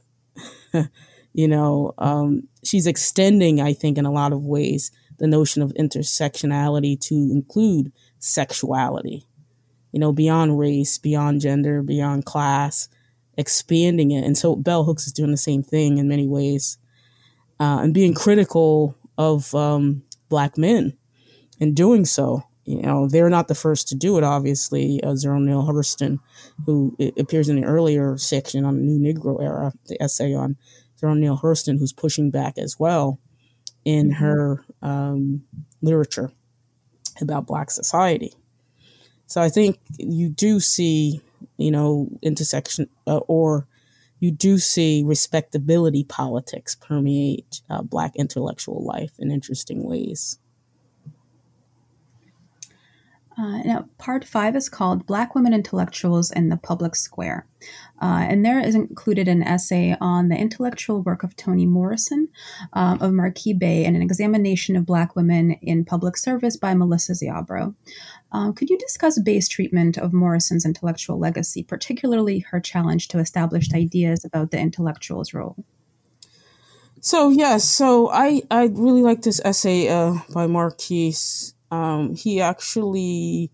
you 1.32 1.48
know, 1.48 1.94
um, 1.98 2.46
she's 2.62 2.86
extending, 2.86 3.60
I 3.60 3.72
think, 3.72 3.98
in 3.98 4.06
a 4.06 4.12
lot 4.12 4.32
of 4.32 4.44
ways, 4.44 4.92
the 5.18 5.26
notion 5.26 5.62
of 5.62 5.74
intersectionality 5.74 7.00
to 7.08 7.14
include 7.32 7.90
sexuality, 8.20 9.26
you 9.90 9.98
know, 9.98 10.12
beyond 10.12 10.60
race, 10.60 10.96
beyond 10.96 11.40
gender, 11.40 11.82
beyond 11.82 12.24
class, 12.24 12.88
expanding 13.36 14.12
it. 14.12 14.24
And 14.24 14.38
so 14.38 14.54
Bell 14.54 14.84
Hooks 14.84 15.08
is 15.08 15.12
doing 15.12 15.32
the 15.32 15.36
same 15.36 15.64
thing 15.64 15.98
in 15.98 16.06
many 16.06 16.28
ways 16.28 16.78
uh, 17.58 17.80
and 17.82 17.92
being 17.92 18.14
critical 18.14 18.96
of 19.18 19.52
um, 19.56 20.04
black 20.28 20.56
men 20.56 20.96
in 21.58 21.74
doing 21.74 22.04
so. 22.04 22.44
You 22.68 22.82
know, 22.82 23.08
they're 23.08 23.30
not 23.30 23.48
the 23.48 23.54
first 23.54 23.88
to 23.88 23.94
do 23.94 24.18
it, 24.18 24.24
obviously. 24.24 25.02
Uh, 25.02 25.14
Zora 25.16 25.40
Neale 25.40 25.64
Hurston, 25.64 26.18
who 26.66 26.96
appears 27.16 27.48
in 27.48 27.60
the 27.60 27.66
earlier 27.66 28.16
section 28.18 28.64
on 28.64 28.76
the 28.76 28.82
New 28.82 29.14
Negro 29.14 29.42
era, 29.42 29.72
the 29.86 30.00
essay 30.02 30.34
on 30.34 30.56
Zora 30.98 31.14
Neale 31.14 31.38
Hurston, 31.38 31.78
who's 31.78 31.92
pushing 31.92 32.30
back 32.30 32.58
as 32.58 32.78
well 32.78 33.18
in 33.84 34.10
mm-hmm. 34.10 34.24
her 34.24 34.64
um, 34.82 35.44
literature 35.80 36.30
about 37.20 37.46
Black 37.46 37.70
society. 37.70 38.34
So 39.26 39.40
I 39.40 39.48
think 39.48 39.78
you 39.98 40.28
do 40.28 40.60
see 40.60 41.22
you 41.56 41.70
know, 41.70 42.08
intersection 42.22 42.88
uh, 43.06 43.18
or 43.28 43.66
you 44.20 44.30
do 44.30 44.58
see 44.58 45.02
respectability 45.04 46.04
politics 46.04 46.74
permeate 46.74 47.60
uh, 47.70 47.82
Black 47.82 48.16
intellectual 48.16 48.84
life 48.84 49.12
in 49.18 49.30
interesting 49.30 49.84
ways. 49.84 50.38
Uh, 53.38 53.58
now, 53.58 53.88
part 53.98 54.24
five 54.24 54.56
is 54.56 54.68
called 54.68 55.06
Black 55.06 55.34
Women 55.34 55.54
Intellectuals 55.54 56.32
in 56.32 56.48
the 56.48 56.56
Public 56.56 56.96
Square. 56.96 57.46
Uh, 58.02 58.26
and 58.28 58.44
there 58.44 58.58
is 58.58 58.74
included 58.74 59.28
an 59.28 59.44
essay 59.44 59.96
on 60.00 60.28
the 60.28 60.36
intellectual 60.36 61.02
work 61.02 61.22
of 61.22 61.36
Toni 61.36 61.64
Morrison, 61.64 62.28
um, 62.72 63.00
of 63.00 63.12
Marquis 63.12 63.52
Bey 63.52 63.84
and 63.84 63.94
an 63.94 64.02
examination 64.02 64.74
of 64.74 64.86
Black 64.86 65.14
women 65.14 65.52
in 65.62 65.84
public 65.84 66.16
service 66.16 66.56
by 66.56 66.74
Melissa 66.74 67.12
Ziobro. 67.12 67.76
Um, 68.32 68.54
could 68.54 68.70
you 68.70 68.78
discuss 68.78 69.20
Bey's 69.20 69.48
treatment 69.48 69.96
of 69.96 70.12
Morrison's 70.12 70.66
intellectual 70.66 71.18
legacy, 71.18 71.62
particularly 71.62 72.40
her 72.50 72.58
challenge 72.58 73.06
to 73.08 73.20
established 73.20 73.72
ideas 73.72 74.24
about 74.24 74.50
the 74.50 74.58
intellectual's 74.58 75.32
role? 75.32 75.64
So 77.00 77.28
yes, 77.28 77.64
so 77.64 78.10
I 78.10 78.42
I 78.50 78.64
really 78.64 79.02
like 79.02 79.22
this 79.22 79.40
essay 79.44 79.88
uh, 79.88 80.16
by 80.34 80.48
Marquis 80.48 81.14
um, 81.70 82.14
he 82.14 82.40
actually, 82.40 83.50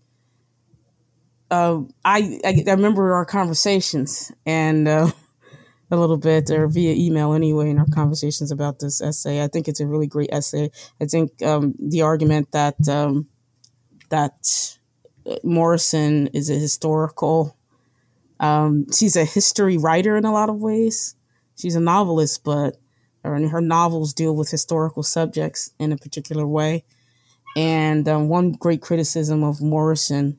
uh, 1.51 1.81
I, 2.03 2.39
I, 2.43 2.63
I 2.67 2.71
remember 2.71 3.13
our 3.13 3.25
conversations 3.25 4.31
and 4.45 4.87
uh, 4.87 5.11
a 5.91 5.97
little 5.97 6.17
bit 6.17 6.49
or 6.49 6.67
via 6.67 6.93
email 6.93 7.33
anyway 7.33 7.69
in 7.69 7.79
our 7.79 7.87
conversations 7.93 8.51
about 8.51 8.79
this 8.79 9.01
essay. 9.01 9.43
I 9.43 9.47
think 9.47 9.67
it's 9.67 9.79
a 9.79 9.87
really 9.87 10.07
great 10.07 10.29
essay. 10.31 10.71
I 11.01 11.05
think 11.05 11.41
um, 11.43 11.75
the 11.79 12.01
argument 12.01 12.51
that 12.51 12.87
um, 12.87 13.27
that 14.09 14.77
Morrison 15.43 16.27
is 16.27 16.49
a 16.49 16.55
historical. 16.55 17.57
Um, 18.39 18.85
she's 18.91 19.15
a 19.15 19.25
history 19.25 19.77
writer 19.77 20.17
in 20.17 20.25
a 20.25 20.33
lot 20.33 20.49
of 20.49 20.57
ways. 20.57 21.15
She's 21.57 21.75
a 21.75 21.79
novelist, 21.79 22.43
but 22.43 22.77
her, 23.23 23.47
her 23.47 23.61
novels 23.61 24.13
deal 24.13 24.35
with 24.35 24.51
historical 24.51 25.03
subjects 25.03 25.71
in 25.79 25.91
a 25.91 25.97
particular 25.97 26.45
way. 26.45 26.83
And 27.55 28.07
um, 28.07 28.27
one 28.27 28.51
great 28.51 28.81
criticism 28.81 29.43
of 29.43 29.61
Morrison, 29.61 30.37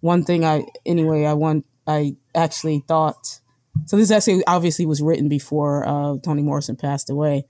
one 0.00 0.22
thing 0.24 0.44
I 0.44 0.66
anyway 0.84 1.24
I 1.24 1.34
want 1.34 1.64
I 1.86 2.16
actually 2.34 2.84
thought. 2.86 3.40
So 3.86 3.96
this 3.96 4.10
essay 4.10 4.42
obviously 4.46 4.84
was 4.84 5.00
written 5.00 5.28
before 5.28 5.86
uh, 5.88 6.16
Toni 6.22 6.42
Morrison 6.42 6.76
passed 6.76 7.08
away. 7.08 7.44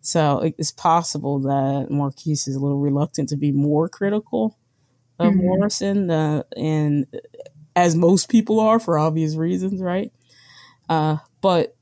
So 0.00 0.52
it's 0.58 0.72
possible 0.72 1.38
that 1.40 1.90
Marquis 1.90 2.32
is 2.32 2.54
a 2.54 2.60
little 2.60 2.78
reluctant 2.78 3.28
to 3.30 3.36
be 3.36 3.52
more 3.52 3.88
critical 3.88 4.56
of 5.18 5.32
mm-hmm. 5.32 5.46
Morrison, 5.46 6.10
uh, 6.10 6.44
and 6.56 7.06
as 7.74 7.96
most 7.96 8.28
people 8.28 8.60
are 8.60 8.78
for 8.78 8.98
obvious 8.98 9.34
reasons, 9.34 9.82
right? 9.82 10.12
Uh, 10.88 11.18
but 11.40 11.76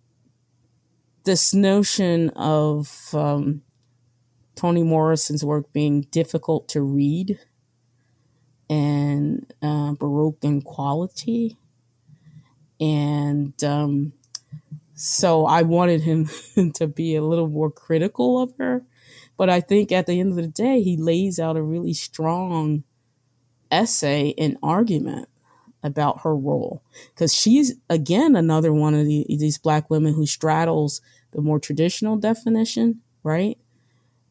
this 1.25 1.53
notion 1.53 2.31
of 2.31 3.11
um, 3.13 3.63
Toni 4.57 4.83
Morrison's 4.83 5.45
work 5.45 5.73
being 5.73 6.03
difficult 6.11 6.69
to 6.71 6.81
read 6.83 7.39
and 8.69 9.53
uh, 9.63 9.93
baroque 9.93 10.43
in 10.43 10.63
quality. 10.63 11.57
And 12.81 13.63
um, 13.63 14.13
so 14.95 15.47
I 15.47 15.63
wanted 15.63 16.03
him 16.03 16.29
to 16.75 16.87
be 16.87 17.15
a 17.15 17.23
little 17.23 17.49
more 17.49 17.71
critical 17.71 18.41
of 18.41 18.55
her. 18.59 18.83
But 19.37 19.51
I 19.51 19.61
think 19.61 19.93
at 19.93 20.07
the 20.07 20.19
end 20.19 20.31
of 20.31 20.37
the 20.37 20.49
day, 20.49 20.83
he 20.83 20.97
lays 20.97 21.39
out 21.39 21.57
a 21.57 21.63
really 21.63 21.93
strong 21.93 22.85
essay 23.71 24.35
and 24.39 24.57
argument 24.63 25.29
about 25.83 26.23
her 26.23 26.35
role. 26.35 26.83
Because 27.15 27.35
she's, 27.35 27.75
again, 27.91 28.35
another 28.35 28.73
one 28.73 28.95
of 28.95 29.05
the, 29.05 29.27
these 29.29 29.59
black 29.59 29.91
women 29.91 30.15
who 30.15 30.27
straddles 30.27 31.03
the 31.33 31.43
more 31.43 31.61
traditional 31.61 32.17
definition, 32.17 33.03
right? 33.23 33.59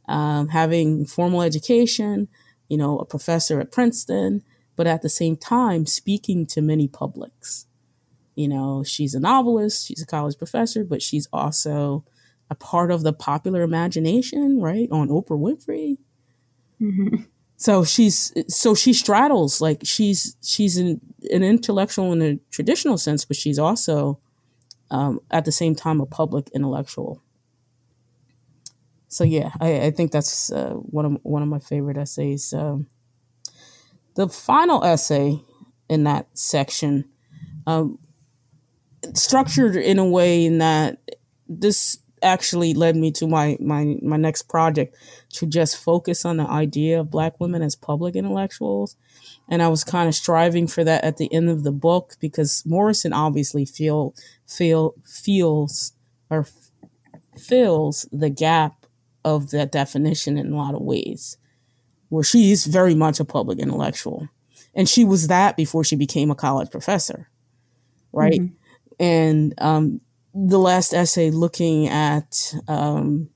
Um, 0.07 0.49
having 0.49 1.05
formal 1.05 1.41
education, 1.41 2.27
you 2.69 2.77
know, 2.77 2.97
a 2.99 3.05
professor 3.05 3.59
at 3.59 3.71
Princeton, 3.71 4.43
but 4.75 4.87
at 4.87 5.01
the 5.01 5.09
same 5.09 5.35
time 5.35 5.85
speaking 5.85 6.45
to 6.47 6.61
many 6.61 6.87
publics. 6.87 7.65
You 8.35 8.49
know, 8.49 8.83
she's 8.83 9.13
a 9.13 9.19
novelist, 9.19 9.87
she's 9.87 10.01
a 10.01 10.05
college 10.05 10.37
professor, 10.37 10.83
but 10.83 11.01
she's 11.01 11.27
also 11.31 12.03
a 12.49 12.55
part 12.55 12.91
of 12.91 13.03
the 13.03 13.13
popular 13.13 13.61
imagination, 13.61 14.59
right? 14.59 14.89
On 14.91 15.07
Oprah 15.09 15.39
Winfrey. 15.39 15.97
Mm-hmm. 16.81 17.23
So 17.57 17.83
she's 17.85 18.33
so 18.53 18.75
she 18.75 18.91
straddles 18.91 19.61
like 19.61 19.81
she's 19.83 20.35
she's 20.43 20.77
an, 20.77 20.99
an 21.31 21.41
intellectual 21.41 22.11
in 22.11 22.21
a 22.21 22.39
traditional 22.51 22.97
sense, 22.97 23.23
but 23.23 23.37
she's 23.37 23.57
also 23.57 24.19
um, 24.91 25.21
at 25.31 25.45
the 25.45 25.51
same 25.51 25.73
time 25.73 26.01
a 26.01 26.05
public 26.05 26.49
intellectual. 26.53 27.21
So 29.15 29.23
yeah, 29.23 29.51
I, 29.61 29.79
I 29.87 29.91
think 29.91 30.11
that's 30.11 30.51
uh, 30.51 30.73
one 30.73 31.05
of 31.05 31.17
one 31.23 31.41
of 31.41 31.47
my 31.47 31.59
favorite 31.59 31.97
essays. 31.97 32.53
Um, 32.53 32.87
the 34.15 34.27
final 34.27 34.83
essay 34.83 35.41
in 35.89 36.03
that 36.03 36.27
section, 36.33 37.05
um, 37.67 37.99
structured 39.13 39.75
in 39.75 39.99
a 39.99 40.05
way 40.05 40.45
in 40.45 40.57
that 40.57 40.97
this 41.47 41.99
actually 42.23 42.73
led 42.73 42.95
me 42.95 43.11
to 43.11 43.27
my 43.27 43.55
my 43.59 43.97
my 44.01 44.17
next 44.17 44.43
project 44.43 44.95
to 45.29 45.45
just 45.45 45.77
focus 45.77 46.25
on 46.25 46.37
the 46.37 46.47
idea 46.47 46.99
of 46.99 47.11
black 47.11 47.39
women 47.39 47.61
as 47.61 47.75
public 47.75 48.15
intellectuals 48.15 48.95
and 49.47 49.61
i 49.61 49.67
was 49.67 49.83
kind 49.83 50.07
of 50.07 50.15
striving 50.15 50.65
for 50.65 50.83
that 50.83 51.03
at 51.03 51.17
the 51.17 51.31
end 51.31 51.49
of 51.49 51.63
the 51.63 51.71
book 51.71 52.13
because 52.19 52.63
morrison 52.65 53.13
obviously 53.13 53.63
feel 53.63 54.15
feel 54.47 54.95
feels 55.05 55.93
or 56.31 56.47
fills 57.37 58.07
the 58.11 58.29
gap 58.29 58.84
of 59.25 59.51
that 59.51 59.73
definition 59.73 60.37
in 60.37 60.53
a 60.53 60.55
lot 60.55 60.73
of 60.73 60.81
ways 60.81 61.37
where 62.07 62.23
she's 62.23 62.65
very 62.65 62.95
much 62.95 63.19
a 63.19 63.25
public 63.25 63.59
intellectual 63.59 64.29
and 64.73 64.87
she 64.87 65.03
was 65.03 65.27
that 65.27 65.57
before 65.57 65.83
she 65.83 65.97
became 65.97 66.31
a 66.31 66.35
college 66.35 66.71
professor 66.71 67.29
right 68.13 68.39
mm-hmm. 68.39 69.03
and 69.03 69.53
um, 69.57 69.99
the 70.33 70.59
last 70.59 70.93
essay 70.93 71.29
looking 71.29 71.87
at 71.87 72.53
um, 72.67 73.29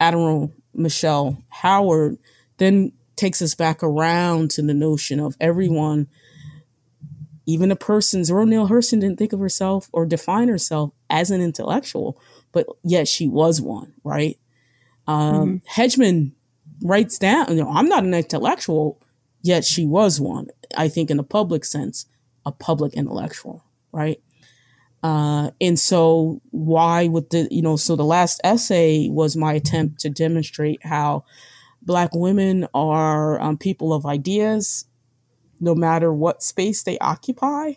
Admiral 0.00 0.52
Michelle 0.74 1.42
Howard 1.48 2.18
then 2.58 2.92
takes 3.16 3.40
us 3.40 3.54
back 3.54 3.82
around 3.82 4.50
to 4.50 4.62
the 4.62 4.74
notion 4.74 5.20
of 5.20 5.36
everyone, 5.40 6.08
even 7.46 7.70
a 7.70 7.76
person, 7.76 8.24
Zora 8.24 8.46
Neale 8.46 8.68
Hurston 8.68 9.00
didn't 9.00 9.18
think 9.18 9.32
of 9.32 9.40
herself 9.40 9.88
or 9.92 10.06
define 10.06 10.48
herself 10.48 10.92
as 11.10 11.30
an 11.30 11.40
intellectual, 11.40 12.20
but 12.52 12.66
yet 12.82 13.08
she 13.08 13.28
was 13.28 13.60
one, 13.60 13.94
right? 14.02 14.38
Um, 15.06 15.60
mm-hmm. 15.60 15.80
Hedgeman 15.80 16.32
writes 16.82 17.18
down, 17.18 17.56
you 17.56 17.62
know, 17.62 17.70
I'm 17.70 17.88
not 17.88 18.04
an 18.04 18.14
intellectual, 18.14 19.00
yet 19.42 19.64
she 19.64 19.86
was 19.86 20.20
one. 20.20 20.48
I 20.76 20.88
think 20.88 21.10
in 21.10 21.18
a 21.18 21.24
public 21.24 21.64
sense, 21.64 22.06
a 22.46 22.52
public 22.52 22.94
intellectual, 22.94 23.64
right? 23.92 24.20
Uh, 25.02 25.50
and 25.60 25.78
so 25.78 26.40
why 26.50 27.06
would 27.06 27.28
the, 27.30 27.46
you 27.50 27.60
know, 27.60 27.76
so 27.76 27.94
the 27.94 28.04
last 28.04 28.40
essay 28.42 29.08
was 29.10 29.36
my 29.36 29.52
attempt 29.52 30.00
to 30.00 30.08
demonstrate 30.08 30.84
how 30.84 31.24
black 31.82 32.14
women 32.14 32.66
are 32.72 33.38
um, 33.40 33.58
people 33.58 33.92
of 33.92 34.06
ideas, 34.06 34.86
no 35.60 35.74
matter 35.74 36.12
what 36.12 36.42
space 36.42 36.82
they 36.82 36.98
occupy. 36.98 37.72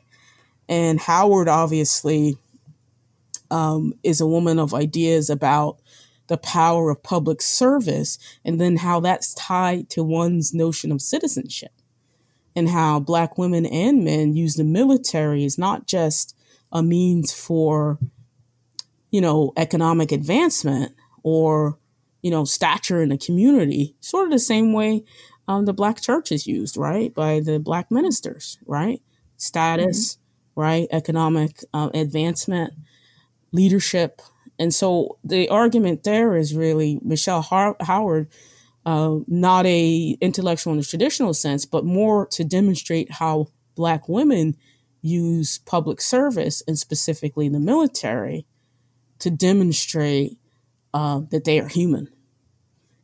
And 0.69 0.99
Howard 1.01 1.49
obviously 1.49 2.37
um, 3.51 3.93
is 4.03 4.21
a 4.21 4.27
woman 4.27 4.57
of 4.57 4.73
ideas 4.73 5.29
about 5.29 5.79
the 6.27 6.37
power 6.37 6.89
of 6.89 7.03
public 7.03 7.41
service 7.41 8.17
and 8.43 8.59
then 8.59 8.77
how 8.77 8.99
that's 8.99 9.33
tied 9.33 9.89
to 9.89 10.03
one's 10.03 10.53
notion 10.53 10.91
of 10.91 11.01
citizenship 11.01 11.71
and 12.55 12.69
how 12.69 12.99
black 12.99 13.37
women 13.37 13.65
and 13.65 14.03
men 14.03 14.33
use 14.33 14.55
the 14.55 14.63
military 14.63 15.45
as 15.45 15.57
not 15.57 15.87
just 15.87 16.35
a 16.71 16.81
means 16.81 17.31
for, 17.31 17.99
you 19.11 19.21
know, 19.21 19.53
economic 19.55 20.11
advancement 20.11 20.93
or, 21.23 21.77
you 22.21 22.31
know, 22.31 22.45
stature 22.45 23.01
in 23.01 23.09
the 23.09 23.17
community, 23.17 23.95
sort 23.99 24.25
of 24.25 24.31
the 24.31 24.39
same 24.39 24.73
way 24.73 25.03
um, 25.47 25.65
the 25.65 25.73
black 25.73 26.01
church 26.01 26.31
is 26.31 26.45
used, 26.45 26.77
right, 26.77 27.13
by 27.13 27.39
the 27.39 27.59
black 27.59 27.89
ministers, 27.89 28.57
right? 28.65 29.01
Status, 29.37 30.15
mm-hmm. 30.15 30.61
right? 30.61 30.87
Economic 30.91 31.63
uh, 31.73 31.89
advancement, 31.93 32.73
leadership. 33.51 34.21
And 34.59 34.73
so 34.73 35.17
the 35.23 35.49
argument 35.49 36.03
there 36.03 36.35
is 36.35 36.55
really 36.55 36.99
Michelle 37.03 37.41
Har- 37.41 37.77
Howard, 37.81 38.27
uh, 38.85 39.17
not 39.27 39.65
a 39.65 40.17
intellectual 40.21 40.73
in 40.73 40.79
the 40.79 40.85
traditional 40.85 41.33
sense, 41.33 41.65
but 41.65 41.85
more 41.85 42.25
to 42.27 42.43
demonstrate 42.43 43.11
how 43.11 43.47
black 43.75 44.09
women 44.09 44.55
use 45.01 45.59
public 45.59 46.01
service 46.01 46.63
and 46.67 46.77
specifically 46.77 47.49
the 47.49 47.59
military 47.59 48.45
to 49.19 49.29
demonstrate 49.29 50.37
uh, 50.93 51.21
that 51.31 51.43
they 51.43 51.59
are 51.59 51.67
human 51.67 52.09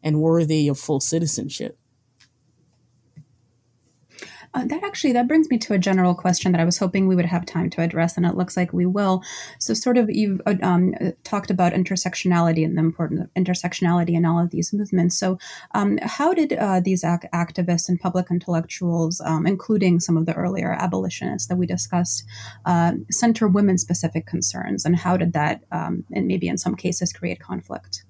and 0.02 0.22
worthy 0.22 0.68
of 0.68 0.80
full 0.80 1.00
citizenship. 1.00 1.78
Uh, 4.54 4.66
that 4.66 4.84
actually 4.84 5.14
that 5.14 5.28
brings 5.28 5.50
me 5.50 5.58
to 5.58 5.74
a 5.74 5.80
general 5.80 6.14
question 6.14 6.52
that 6.52 6.62
I 6.62 6.66
was 6.66 6.78
hoping 6.78 7.08
we 7.08 7.16
would 7.16 7.26
have 7.26 7.46
time 7.46 7.70
to 7.72 7.82
address, 7.82 8.18
and 8.18 8.26
it 8.26 8.36
looks 8.36 8.56
like 8.56 8.72
we 8.72 8.86
will. 8.86 9.24
So, 9.60 9.74
sort 9.74 9.98
of, 9.98 10.10
you've 10.10 10.42
uh, 10.46 10.56
um, 10.62 10.94
talked 11.24 11.50
about 11.50 11.74
intersectionality 11.74 12.64
and 12.64 12.78
the 12.78 12.82
importance 12.82 13.22
of 13.22 13.34
intersectionality 13.34 14.14
in 14.14 14.26
all 14.26 14.40
of 14.40 14.52
these 14.52 14.72
movements. 14.72 15.18
So, 15.18 15.40
um, 15.74 15.98
how 16.02 16.34
did 16.34 16.54
uh, 16.54 16.80
these 16.80 17.04
ac- 17.04 17.30
activists 17.34 17.90
and 17.90 18.00
public 18.00 18.30
intellectuals, 18.30 19.22
um, 19.22 19.48
including 19.48 20.00
some 20.00 20.18
of 20.18 20.26
the 20.26 20.34
earlier 20.34 20.72
abolitionists 20.74 21.48
that 21.48 21.58
we 21.58 21.66
discussed, 21.66 22.24
uh, 22.66 22.94
center 23.10 23.48
women-specific 23.48 24.26
concerns, 24.28 24.86
and 24.86 24.98
how 24.98 25.18
did 25.18 25.34
that, 25.34 25.64
um, 25.72 26.04
and 26.14 26.28
maybe 26.28 26.48
in 26.48 26.58
some 26.58 26.76
cases, 26.76 27.12
create 27.12 27.40
conflict? 27.40 28.04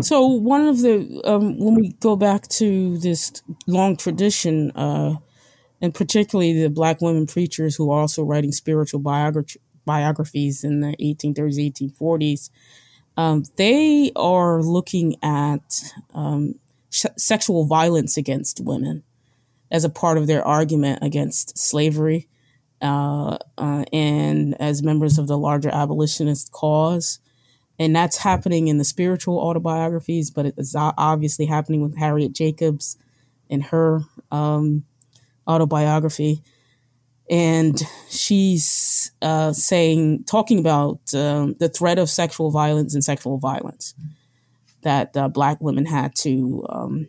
So 0.00 0.26
one 0.26 0.66
of 0.66 0.82
the 0.82 1.20
um, 1.24 1.58
when 1.58 1.74
we 1.74 1.92
go 2.00 2.16
back 2.16 2.46
to 2.48 2.98
this 2.98 3.32
long 3.66 3.96
tradition, 3.96 4.70
uh, 4.72 5.16
and 5.86 5.94
particularly 5.94 6.60
the 6.60 6.68
black 6.68 7.00
women 7.00 7.28
preachers 7.28 7.76
who 7.76 7.92
are 7.92 8.00
also 8.00 8.24
writing 8.24 8.50
spiritual 8.50 9.00
biogra- 9.00 9.56
biographies 9.84 10.64
in 10.64 10.80
the 10.80 10.96
1830s, 10.96 11.94
1840s, 11.94 12.50
um, 13.16 13.44
they 13.54 14.10
are 14.16 14.60
looking 14.60 15.14
at 15.22 15.92
um, 16.12 16.56
sh- 16.90 17.06
sexual 17.16 17.66
violence 17.66 18.16
against 18.16 18.60
women 18.60 19.04
as 19.70 19.84
a 19.84 19.88
part 19.88 20.18
of 20.18 20.26
their 20.26 20.44
argument 20.44 20.98
against 21.02 21.56
slavery. 21.56 22.26
Uh, 22.82 23.38
uh, 23.56 23.84
and 23.92 24.60
as 24.60 24.82
members 24.82 25.18
of 25.18 25.28
the 25.28 25.38
larger 25.38 25.70
abolitionist 25.70 26.50
cause. 26.50 27.20
And 27.78 27.94
that's 27.94 28.18
happening 28.18 28.66
in 28.68 28.78
the 28.78 28.84
spiritual 28.84 29.38
autobiographies, 29.38 30.30
but 30.30 30.46
it's 30.46 30.74
obviously 30.76 31.46
happening 31.46 31.80
with 31.80 31.96
Harriet 31.96 32.32
Jacobs 32.32 32.98
and 33.48 33.62
her 33.62 34.00
um, 34.32 34.84
autobiography, 35.48 36.42
and 37.28 37.80
she's 38.08 39.10
uh, 39.20 39.52
saying, 39.52 40.24
talking 40.24 40.58
about 40.58 41.00
um, 41.14 41.54
the 41.58 41.68
threat 41.68 41.98
of 41.98 42.08
sexual 42.08 42.50
violence 42.50 42.94
and 42.94 43.02
sexual 43.02 43.38
violence 43.38 43.94
that 44.82 45.16
uh, 45.16 45.28
Black 45.28 45.60
women 45.60 45.86
had 45.86 46.14
to 46.14 46.64
um, 46.68 47.08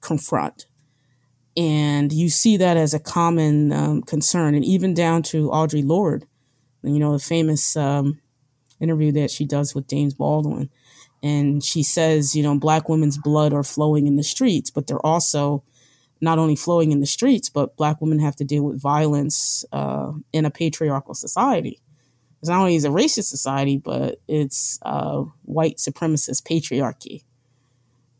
confront. 0.00 0.66
And 1.56 2.12
you 2.12 2.28
see 2.28 2.56
that 2.56 2.76
as 2.76 2.94
a 2.94 2.98
common 2.98 3.72
um, 3.72 4.02
concern, 4.02 4.54
and 4.54 4.64
even 4.64 4.94
down 4.94 5.22
to 5.24 5.48
Audre 5.48 5.86
Lorde, 5.86 6.26
you 6.82 6.98
know, 6.98 7.12
the 7.12 7.18
famous 7.18 7.76
um, 7.76 8.20
interview 8.80 9.12
that 9.12 9.30
she 9.30 9.44
does 9.44 9.74
with 9.74 9.88
James 9.88 10.14
Baldwin. 10.14 10.70
And 11.22 11.64
she 11.64 11.82
says, 11.82 12.36
you 12.36 12.42
know, 12.42 12.58
Black 12.58 12.88
women's 12.88 13.18
blood 13.18 13.52
are 13.52 13.62
flowing 13.62 14.06
in 14.06 14.16
the 14.16 14.22
streets, 14.22 14.70
but 14.70 14.86
they're 14.86 15.04
also 15.04 15.64
not 16.20 16.38
only 16.38 16.56
flowing 16.56 16.92
in 16.92 17.00
the 17.00 17.06
streets, 17.06 17.48
but 17.48 17.76
Black 17.76 18.00
women 18.00 18.18
have 18.18 18.36
to 18.36 18.44
deal 18.44 18.62
with 18.62 18.80
violence 18.80 19.64
uh, 19.72 20.12
in 20.32 20.44
a 20.44 20.50
patriarchal 20.50 21.14
society. 21.14 21.80
It's 22.40 22.48
not 22.48 22.60
only 22.60 22.76
is 22.76 22.84
a 22.84 22.90
racist 22.90 23.24
society, 23.24 23.76
but 23.76 24.20
it's 24.28 24.78
uh, 24.82 25.24
white 25.42 25.76
supremacist 25.76 26.42
patriarchy. 26.42 27.24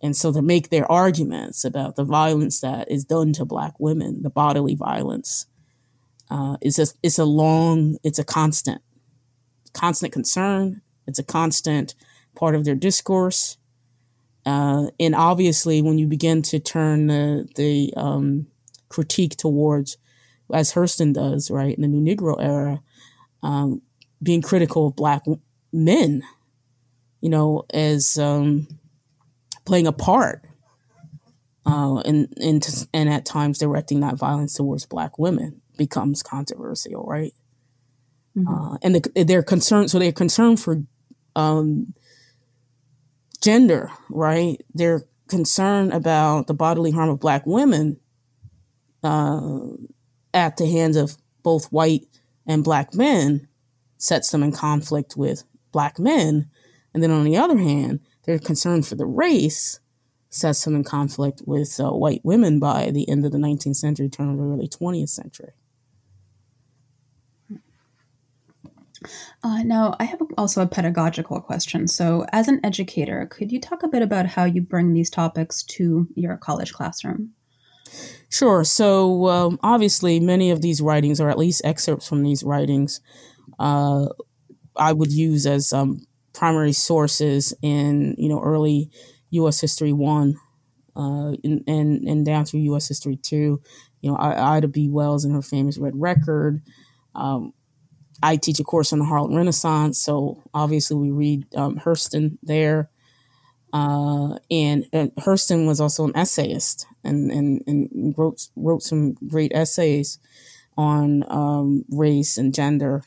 And 0.02 0.16
so 0.16 0.32
to 0.32 0.42
make 0.42 0.68
their 0.68 0.90
arguments 0.90 1.64
about 1.64 1.96
the 1.96 2.04
violence 2.04 2.60
that 2.60 2.90
is 2.90 3.04
done 3.04 3.32
to 3.34 3.44
Black 3.44 3.74
women, 3.78 4.22
the 4.22 4.30
bodily 4.30 4.74
violence, 4.74 5.46
uh, 6.30 6.56
is 6.60 6.78
a, 6.78 6.86
it's 7.02 7.18
a 7.18 7.24
long, 7.24 7.96
it's 8.02 8.18
a 8.18 8.24
constant, 8.24 8.82
constant 9.72 10.12
concern. 10.12 10.82
It's 11.06 11.18
a 11.18 11.24
constant 11.24 11.94
part 12.34 12.54
of 12.54 12.64
their 12.64 12.74
discourse. 12.74 13.56
Uh, 14.46 14.86
and 14.98 15.14
obviously, 15.14 15.82
when 15.82 15.98
you 15.98 16.06
begin 16.06 16.40
to 16.40 16.58
turn 16.58 17.08
the, 17.08 17.48
the 17.56 17.92
um, 17.96 18.46
critique 18.88 19.36
towards, 19.36 19.98
as 20.54 20.72
Hurston 20.72 21.12
does, 21.12 21.50
right, 21.50 21.74
in 21.74 21.82
the 21.82 21.88
New 21.88 22.16
Negro 22.16 22.36
era, 22.40 22.80
um, 23.42 23.82
being 24.22 24.42
critical 24.42 24.86
of 24.86 24.96
Black 24.96 25.24
men, 25.72 26.22
you 27.20 27.28
know, 27.28 27.64
as 27.74 28.16
um, 28.18 28.68
playing 29.64 29.88
a 29.88 29.92
part 29.92 30.46
uh, 31.66 31.96
and 32.04 32.32
and 32.40 32.86
and 32.94 33.08
at 33.10 33.26
times 33.26 33.58
directing 33.58 34.00
that 34.00 34.16
violence 34.16 34.54
towards 34.54 34.86
black 34.86 35.18
women 35.18 35.60
becomes 35.76 36.22
controversial, 36.22 37.04
right? 37.04 37.34
Mm-hmm. 38.36 38.48
Uh, 38.48 38.78
and 38.82 38.94
the, 38.94 39.24
they're 39.24 39.42
concerned, 39.42 39.90
so 39.90 39.98
they're 39.98 40.12
concerned 40.12 40.60
for 40.60 40.82
um, 41.34 41.94
gender, 43.36 43.90
right? 44.10 44.60
Their 44.74 45.04
concern 45.28 45.92
about 45.92 46.46
the 46.46 46.54
bodily 46.54 46.90
harm 46.90 47.08
of 47.08 47.20
black 47.20 47.46
women 47.46 47.98
uh, 49.02 49.58
at 50.34 50.56
the 50.56 50.66
hands 50.66 50.96
of 50.96 51.16
both 51.42 51.66
white 51.72 52.06
and 52.46 52.64
black 52.64 52.94
men, 52.94 53.48
sets 53.98 54.30
them 54.30 54.42
in 54.42 54.52
conflict 54.52 55.16
with 55.16 55.44
black 55.72 55.98
men. 55.98 56.50
And 56.92 57.02
then 57.02 57.10
on 57.10 57.24
the 57.24 57.36
other 57.36 57.58
hand, 57.58 58.00
their 58.24 58.38
concern 58.38 58.82
for 58.82 58.94
the 58.94 59.06
race 59.06 59.80
sets 60.28 60.64
them 60.64 60.74
in 60.74 60.84
conflict 60.84 61.42
with 61.46 61.78
uh, 61.80 61.90
white 61.90 62.20
women 62.24 62.58
by 62.58 62.90
the 62.90 63.08
end 63.08 63.24
of 63.24 63.32
the 63.32 63.38
19th 63.38 63.76
century, 63.76 64.08
turn 64.08 64.30
of 64.30 64.38
the 64.38 64.44
early 64.44 64.68
20th 64.68 65.08
century. 65.08 65.52
Uh, 69.42 69.62
now, 69.62 69.94
I 70.00 70.04
have 70.04 70.20
also 70.36 70.62
a 70.62 70.66
pedagogical 70.66 71.40
question. 71.40 71.88
So, 71.88 72.26
as 72.32 72.48
an 72.48 72.60
educator, 72.64 73.26
could 73.26 73.52
you 73.52 73.60
talk 73.60 73.82
a 73.82 73.88
bit 73.88 74.02
about 74.02 74.26
how 74.26 74.44
you 74.44 74.60
bring 74.60 74.92
these 74.92 75.10
topics 75.10 75.62
to 75.64 76.08
your 76.14 76.36
college 76.36 76.72
classroom? 76.72 77.32
Sure. 78.28 78.64
So, 78.64 79.28
um, 79.28 79.58
obviously, 79.62 80.20
many 80.20 80.50
of 80.50 80.62
these 80.62 80.80
writings, 80.80 81.20
or 81.20 81.30
at 81.30 81.38
least 81.38 81.62
excerpts 81.64 82.08
from 82.08 82.22
these 82.22 82.42
writings, 82.42 83.00
uh, 83.58 84.06
I 84.76 84.92
would 84.92 85.12
use 85.12 85.46
as 85.46 85.72
um, 85.72 86.06
primary 86.32 86.72
sources 86.72 87.54
in 87.62 88.14
you 88.18 88.28
know 88.28 88.40
early 88.40 88.90
U.S. 89.30 89.60
History 89.60 89.92
one, 89.92 90.36
uh, 90.94 91.32
and, 91.44 91.62
and 91.66 92.26
down 92.26 92.44
through 92.44 92.60
U.S. 92.60 92.88
History 92.88 93.16
two. 93.16 93.60
You 94.00 94.10
know, 94.12 94.18
Ida 94.18 94.68
B. 94.68 94.88
Wells 94.88 95.24
and 95.24 95.34
her 95.34 95.42
famous 95.42 95.78
Red 95.78 95.94
Record. 95.96 96.62
Um, 97.14 97.54
I 98.22 98.36
teach 98.36 98.60
a 98.60 98.64
course 98.64 98.92
on 98.92 98.98
the 98.98 99.04
Harlem 99.04 99.34
Renaissance, 99.34 99.98
so 99.98 100.42
obviously 100.54 100.96
we 100.96 101.10
read 101.10 101.46
um, 101.54 101.78
Hurston 101.78 102.38
there. 102.42 102.90
Uh, 103.72 104.38
and, 104.50 104.86
and, 104.92 105.14
Hurston 105.16 105.66
was 105.66 105.80
also 105.80 106.06
an 106.06 106.16
essayist 106.16 106.86
and, 107.04 107.30
and, 107.30 107.62
and 107.66 108.14
wrote 108.16 108.48
wrote 108.56 108.82
some 108.82 109.14
great 109.28 109.52
essays 109.54 110.18
on 110.78 111.24
um, 111.28 111.84
race 111.90 112.38
and 112.38 112.54
gender 112.54 113.02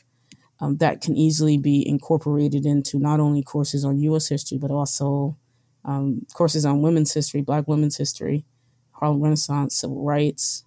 um, 0.60 0.76
that 0.76 1.00
can 1.00 1.16
easily 1.16 1.56
be 1.56 1.86
incorporated 1.88 2.66
into 2.66 2.98
not 2.98 3.20
only 3.20 3.42
courses 3.42 3.84
on 3.84 4.00
U.S. 4.00 4.28
history 4.28 4.58
but 4.58 4.70
also 4.70 5.36
um, 5.84 6.26
courses 6.34 6.66
on 6.66 6.82
women's 6.82 7.14
history, 7.14 7.40
Black 7.40 7.66
women's 7.66 7.96
history, 7.96 8.44
Harlem 8.92 9.22
Renaissance, 9.22 9.74
civil 9.74 10.04
rights. 10.04 10.64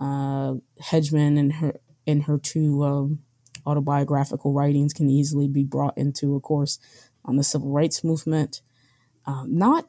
Uh, 0.00 0.54
Hedgeman 0.80 1.36
and 1.36 1.54
her 1.54 1.74
and 2.06 2.22
her 2.22 2.38
two 2.38 2.84
um, 2.84 3.18
autobiographical 3.68 4.52
writings 4.52 4.92
can 4.92 5.10
easily 5.10 5.48
be 5.48 5.62
brought 5.62 5.96
into 5.98 6.34
a 6.34 6.40
course 6.40 6.78
on 7.24 7.36
the 7.36 7.44
civil 7.44 7.70
rights 7.70 8.02
movement. 8.02 8.62
Um, 9.26 9.58
not 9.58 9.88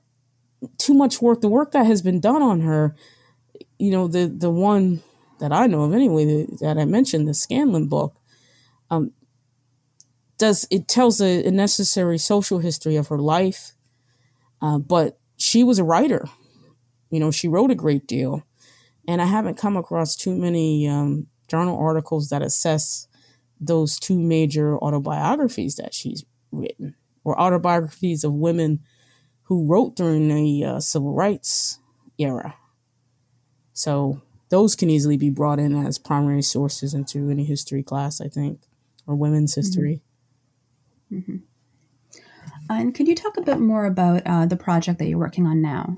too 0.77 0.93
much 0.93 1.21
work. 1.21 1.41
The 1.41 1.47
work 1.47 1.71
that 1.71 1.85
has 1.85 2.01
been 2.01 2.19
done 2.19 2.41
on 2.41 2.61
her, 2.61 2.95
you 3.77 3.91
know, 3.91 4.07
the 4.07 4.27
the 4.27 4.49
one 4.49 5.01
that 5.39 5.53
I 5.53 5.67
know 5.67 5.83
of 5.83 5.93
anyway 5.93 6.25
that, 6.25 6.59
that 6.59 6.77
I 6.77 6.85
mentioned, 6.85 7.27
the 7.27 7.33
Scanlon 7.33 7.87
book, 7.87 8.17
um, 8.91 9.11
does 10.37 10.67
it 10.69 10.87
tells 10.87 11.21
a, 11.21 11.45
a, 11.45 11.51
necessary 11.51 12.17
social 12.17 12.59
history 12.59 12.97
of 12.97 13.07
her 13.07 13.17
life, 13.17 13.73
uh, 14.61 14.77
but 14.77 15.17
she 15.37 15.63
was 15.63 15.79
a 15.79 15.83
writer. 15.83 16.27
You 17.09 17.19
know, 17.19 17.31
she 17.31 17.47
wrote 17.47 17.71
a 17.71 17.75
great 17.75 18.05
deal, 18.05 18.43
and 19.07 19.21
I 19.21 19.25
haven't 19.25 19.57
come 19.57 19.77
across 19.77 20.15
too 20.15 20.35
many 20.35 20.87
um, 20.87 21.27
journal 21.47 21.77
articles 21.77 22.29
that 22.29 22.41
assess 22.41 23.07
those 23.59 23.99
two 23.99 24.19
major 24.19 24.77
autobiographies 24.77 25.75
that 25.75 25.93
she's 25.93 26.23
written, 26.51 26.95
or 27.23 27.39
autobiographies 27.39 28.23
of 28.23 28.33
women 28.33 28.79
who 29.43 29.65
wrote 29.65 29.95
during 29.95 30.27
the 30.27 30.63
uh, 30.63 30.79
civil 30.79 31.13
rights 31.13 31.79
era. 32.17 32.55
So 33.73 34.21
those 34.49 34.75
can 34.75 34.89
easily 34.89 35.17
be 35.17 35.29
brought 35.29 35.59
in 35.59 35.75
as 35.75 35.97
primary 35.97 36.41
sources 36.41 36.93
into 36.93 37.29
any 37.29 37.43
history 37.43 37.83
class, 37.83 38.21
I 38.21 38.27
think, 38.27 38.61
or 39.07 39.15
women's 39.15 39.51
mm-hmm. 39.51 39.61
history. 39.61 40.01
Mm-hmm. 41.11 41.37
And 42.69 42.93
could 42.93 43.07
you 43.07 43.15
talk 43.15 43.37
a 43.37 43.41
bit 43.41 43.59
more 43.59 43.85
about 43.85 44.21
uh, 44.25 44.45
the 44.45 44.55
project 44.55 44.99
that 44.99 45.07
you're 45.07 45.17
working 45.17 45.47
on 45.47 45.61
now? 45.61 45.97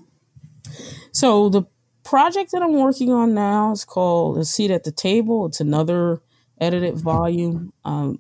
So 1.12 1.50
the 1.50 1.64
project 2.04 2.52
that 2.52 2.62
I'm 2.62 2.74
working 2.74 3.12
on 3.12 3.34
now 3.34 3.74
is 3.74 3.84
called 3.84 4.38
A 4.38 4.46
Seat 4.46 4.72
at 4.72 4.86
the 4.86 4.92
Table. 4.92 5.46
It's 5.46 5.60
another 5.60 6.22
edited 6.62 6.98
volume, 6.98 7.74
um, 7.84 8.20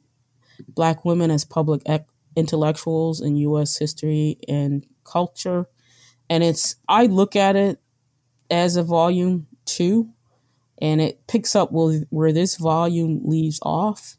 Black 0.67 1.05
Women 1.05 1.31
as 1.31 1.45
Public 1.45 1.81
Ec- 1.85 2.07
Intellectuals 2.35 3.21
in 3.21 3.35
U.S. 3.37 3.77
History 3.77 4.37
and 4.47 4.85
Culture. 5.03 5.67
And 6.29 6.43
it's, 6.43 6.75
I 6.87 7.05
look 7.05 7.35
at 7.35 7.55
it 7.55 7.79
as 8.49 8.75
a 8.75 8.83
volume 8.83 9.47
two, 9.65 10.09
and 10.81 10.99
it 11.01 11.27
picks 11.27 11.55
up 11.55 11.69
where 11.71 12.33
this 12.33 12.57
volume 12.57 13.21
leaves 13.23 13.59
off 13.61 14.17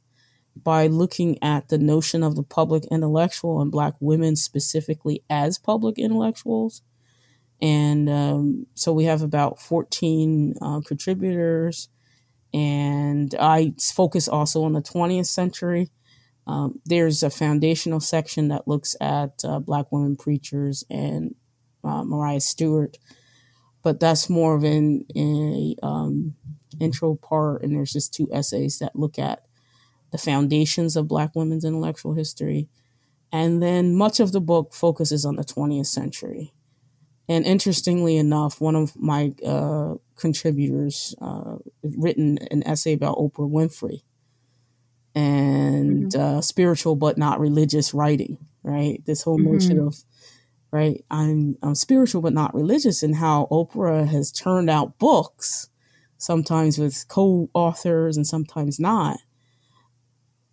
by 0.55 0.87
looking 0.87 1.43
at 1.43 1.69
the 1.69 1.79
notion 1.79 2.23
of 2.23 2.37
the 2.37 2.43
public 2.43 2.85
intellectual 2.91 3.61
and 3.61 3.73
Black 3.73 3.95
women 4.01 4.37
specifically 4.37 5.23
as 5.31 5.59
public 5.59 5.99
intellectuals. 5.99 6.83
And 7.61 8.11
um, 8.11 8.67
so 8.75 8.93
we 8.93 9.05
have 9.05 9.23
about 9.23 9.61
14 9.61 10.55
uh, 10.61 10.81
contributors 10.85 11.89
and 12.53 13.35
I 13.39 13.75
focus 13.81 14.29
also 14.29 14.65
on 14.65 14.73
the 14.73 14.83
20th 14.83 15.27
century. 15.27 15.91
Um, 16.47 16.81
there's 16.85 17.23
a 17.23 17.31
foundational 17.31 18.01
section 18.01 18.49
that 18.49 18.67
looks 18.67 18.97
at 19.01 19.45
uh, 19.45 19.61
Black 19.61 19.91
women 19.93 20.17
preachers 20.17 20.85
and 20.91 21.35
uh, 21.85 22.05
Maria 22.05 22.41
Stewart, 22.41 22.99
but 23.83 24.01
that's 24.01 24.29
more 24.29 24.55
of 24.55 24.65
an 24.65 25.05
um, 25.83 26.35
intro 26.81 27.15
part, 27.15 27.63
and 27.63 27.75
there's 27.75 27.93
just 27.93 28.13
two 28.13 28.29
essays 28.33 28.79
that 28.81 28.97
look 28.97 29.19
at 29.19 29.45
the 30.11 30.19
foundations 30.19 30.97
of 30.97 31.09
Black 31.09 31.35
women's 31.35 31.65
intellectual 31.65 32.15
history, 32.15 32.69
and 33.31 33.63
then 33.63 33.95
much 33.95 34.21
of 34.21 34.33
the 34.33 34.41
book 34.41 34.75
focuses 34.75 35.25
on 35.25 35.37
the 35.37 35.45
20th 35.45 35.87
century. 35.87 36.53
And 37.33 37.47
interestingly 37.47 38.19
enough, 38.19 38.61
one 38.61 38.77
of 38.77 38.95
my 38.95 39.33
uh, 39.45 39.95
contributors 40.17 41.15
uh, 41.23 41.57
written 41.83 42.37
an 42.51 42.63
essay 42.67 42.93
about 42.93 43.17
Oprah 43.17 43.51
Winfrey 43.51 44.03
and 45.15 46.13
mm-hmm. 46.13 46.21
uh, 46.21 46.41
spiritual 46.43 46.95
but 46.95 47.17
not 47.17 47.41
religious 47.41 47.95
writing, 47.95 48.37
right? 48.63 49.03
This 49.07 49.23
whole 49.23 49.39
mm-hmm. 49.39 49.51
notion 49.51 49.79
of, 49.79 49.97
right, 50.73 51.07
I'm, 51.11 51.57
I'm 51.63 51.75
spiritual 51.75 52.21
but 52.21 52.35
not 52.35 52.55
religious, 52.55 53.03
and 53.03 53.17
how 53.17 53.49
Oprah 53.51 54.07
has 54.07 54.31
turned 54.31 54.69
out 54.69 54.99
books, 54.99 55.71
sometimes 56.19 56.77
with 56.77 57.09
co 57.09 57.49
authors 57.55 58.19
and 58.19 58.27
sometimes 58.27 58.79
not, 58.79 59.17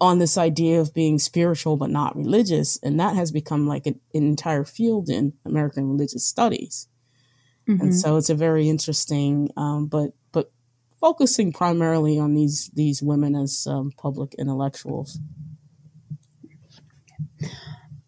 on 0.01 0.19
this 0.19 0.37
idea 0.37 0.79
of 0.79 0.93
being 0.93 1.19
spiritual 1.19 1.75
but 1.77 1.89
not 1.89 2.15
religious. 2.15 2.79
And 2.81 2.99
that 2.99 3.15
has 3.15 3.31
become 3.31 3.67
like 3.67 3.85
an, 3.85 3.99
an 4.13 4.23
entire 4.23 4.63
field 4.63 5.09
in 5.09 5.33
American 5.45 5.89
religious 5.89 6.25
studies. 6.25 6.87
Mm-hmm. 7.67 7.81
And 7.81 7.95
so 7.95 8.17
it's 8.17 8.29
a 8.29 8.35
very 8.35 8.69
interesting, 8.69 9.49
um, 9.55 9.87
but 9.87 10.11
but 10.31 10.51
focusing 10.99 11.53
primarily 11.53 12.17
on 12.17 12.33
these 12.33 12.71
these 12.73 13.03
women 13.03 13.35
as 13.35 13.67
um, 13.67 13.91
public 13.97 14.33
intellectuals. 14.35 15.19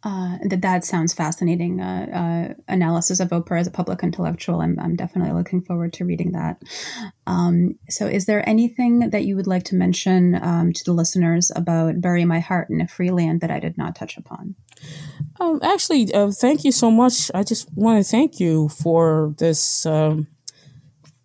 Uh, 0.03 0.37
that 0.43 0.61
that 0.61 0.83
sounds 0.83 1.13
fascinating. 1.13 1.79
Uh, 1.79 2.07
uh, 2.11 2.53
analysis 2.67 3.19
of 3.19 3.29
Oprah 3.29 3.59
as 3.59 3.67
a 3.67 3.71
public 3.71 4.01
intellectual. 4.01 4.61
I'm 4.61 4.79
I'm 4.79 4.95
definitely 4.95 5.31
looking 5.33 5.61
forward 5.61 5.93
to 5.93 6.05
reading 6.05 6.31
that. 6.31 6.59
Um, 7.27 7.77
so, 7.87 8.07
is 8.07 8.25
there 8.25 8.47
anything 8.49 9.11
that 9.11 9.25
you 9.25 9.35
would 9.35 9.45
like 9.45 9.63
to 9.65 9.75
mention 9.75 10.35
um, 10.41 10.73
to 10.73 10.83
the 10.83 10.91
listeners 10.91 11.51
about 11.55 12.01
"Bury 12.01 12.25
My 12.25 12.39
Heart 12.39 12.71
in 12.71 12.81
a 12.81 12.87
Free 12.87 13.11
Land" 13.11 13.41
that 13.41 13.51
I 13.51 13.59
did 13.59 13.77
not 13.77 13.95
touch 13.95 14.17
upon? 14.17 14.55
Um, 15.39 15.59
actually, 15.61 16.11
uh, 16.13 16.31
thank 16.31 16.63
you 16.63 16.71
so 16.71 16.89
much. 16.89 17.29
I 17.35 17.43
just 17.43 17.69
want 17.75 18.03
to 18.03 18.09
thank 18.09 18.39
you 18.39 18.69
for 18.69 19.35
this 19.37 19.85
um, 19.85 20.25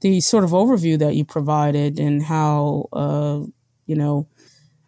the 0.03 0.21
sort 0.21 0.45
of 0.45 0.51
overview 0.51 0.99
that 0.99 1.15
you 1.15 1.25
provided 1.25 1.99
and 1.99 2.25
how 2.25 2.89
uh, 2.93 3.41
you 3.87 3.97
know 3.97 4.29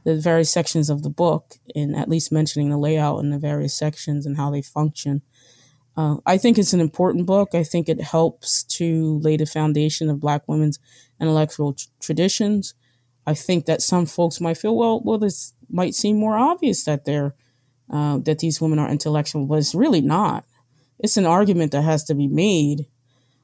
the 0.05 0.17
various 0.17 0.51
sections 0.51 0.89
of 0.91 1.03
the 1.03 1.11
book 1.11 1.55
and 1.75 1.95
at 1.97 2.09
least 2.09 2.33
mentioning 2.33 2.71
the 2.71 2.79
layout 2.79 3.19
and 3.19 3.33
the 3.33 3.39
various 3.39 3.75
sections 3.75 4.25
and 4.27 4.37
how 4.37 4.51
they 4.51 4.63
function. 4.63 5.23
Uh, 5.97 6.17
I 6.25 6.39
think 6.39 6.59
it's 6.59 6.73
an 6.73 6.81
important 6.81 7.27
book. 7.27 7.55
I 7.55 7.65
think 7.65 7.89
it 7.89 8.01
helps 8.01 8.63
to 8.65 9.19
lay 9.19 9.37
the 9.37 9.47
foundation 9.47 10.09
of 10.09 10.21
Black 10.21 10.47
women's 10.47 10.79
intellectual 11.21 11.73
t- 11.73 11.87
traditions. 12.01 12.75
I 13.27 13.35
think 13.35 13.67
that 13.67 13.83
some 13.83 14.07
folks 14.07 14.41
might 14.41 14.59
feel, 14.59 14.77
well, 14.77 15.03
well, 15.05 15.19
this 15.19 15.55
might 15.69 15.95
seem 15.95 16.17
more 16.17 16.39
obvious 16.39 16.85
that 16.85 17.05
they're 17.05 17.35
uh, 17.91 18.19
that 18.19 18.39
these 18.39 18.61
women 18.61 18.79
are 18.79 18.91
intellectual, 18.91 19.47
but 19.47 19.59
it's 19.59 19.75
really 19.75 20.03
not. 20.03 20.45
It's 20.99 21.17
an 21.17 21.27
argument 21.27 21.73
that 21.73 21.83
has 21.83 22.05
to 22.05 22.15
be 22.15 22.29
made 22.29 22.87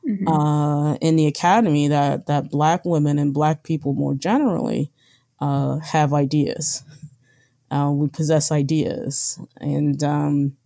mm-hmm. 0.06 0.28
uh, 0.28 0.94
in 0.96 1.16
the 1.16 1.26
academy 1.26 1.88
that 1.88 2.26
that 2.26 2.50
black 2.50 2.84
women 2.84 3.18
and 3.18 3.32
black 3.32 3.62
people 3.62 3.94
more 3.94 4.14
generally 4.14 4.92
uh, 5.40 5.78
have 5.78 6.12
ideas. 6.12 6.82
Uh, 7.70 7.90
we 7.90 8.08
possess 8.08 8.52
ideas, 8.52 9.38
and 9.56 10.02
um, 10.04 10.56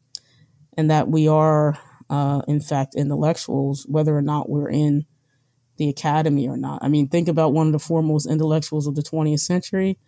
and 0.77 0.91
that 0.91 1.09
we 1.09 1.27
are, 1.27 1.79
uh, 2.11 2.43
in 2.47 2.61
fact, 2.61 2.95
intellectuals, 2.95 3.87
whether 3.89 4.17
or 4.17 4.23
not 4.23 4.49
we're 4.49 4.69
in 4.69 5.07
the 5.79 5.89
academy 5.89 6.49
or 6.49 6.57
not. 6.57 6.83
I 6.83 6.89
mean, 6.89 7.09
think 7.09 7.29
about 7.29 7.53
one 7.53 7.67
of 7.67 7.73
the 7.73 7.79
foremost 7.79 8.29
intellectuals 8.29 8.87
of 8.87 8.95
the 8.95 9.03
20th 9.03 9.41
century 9.41 9.99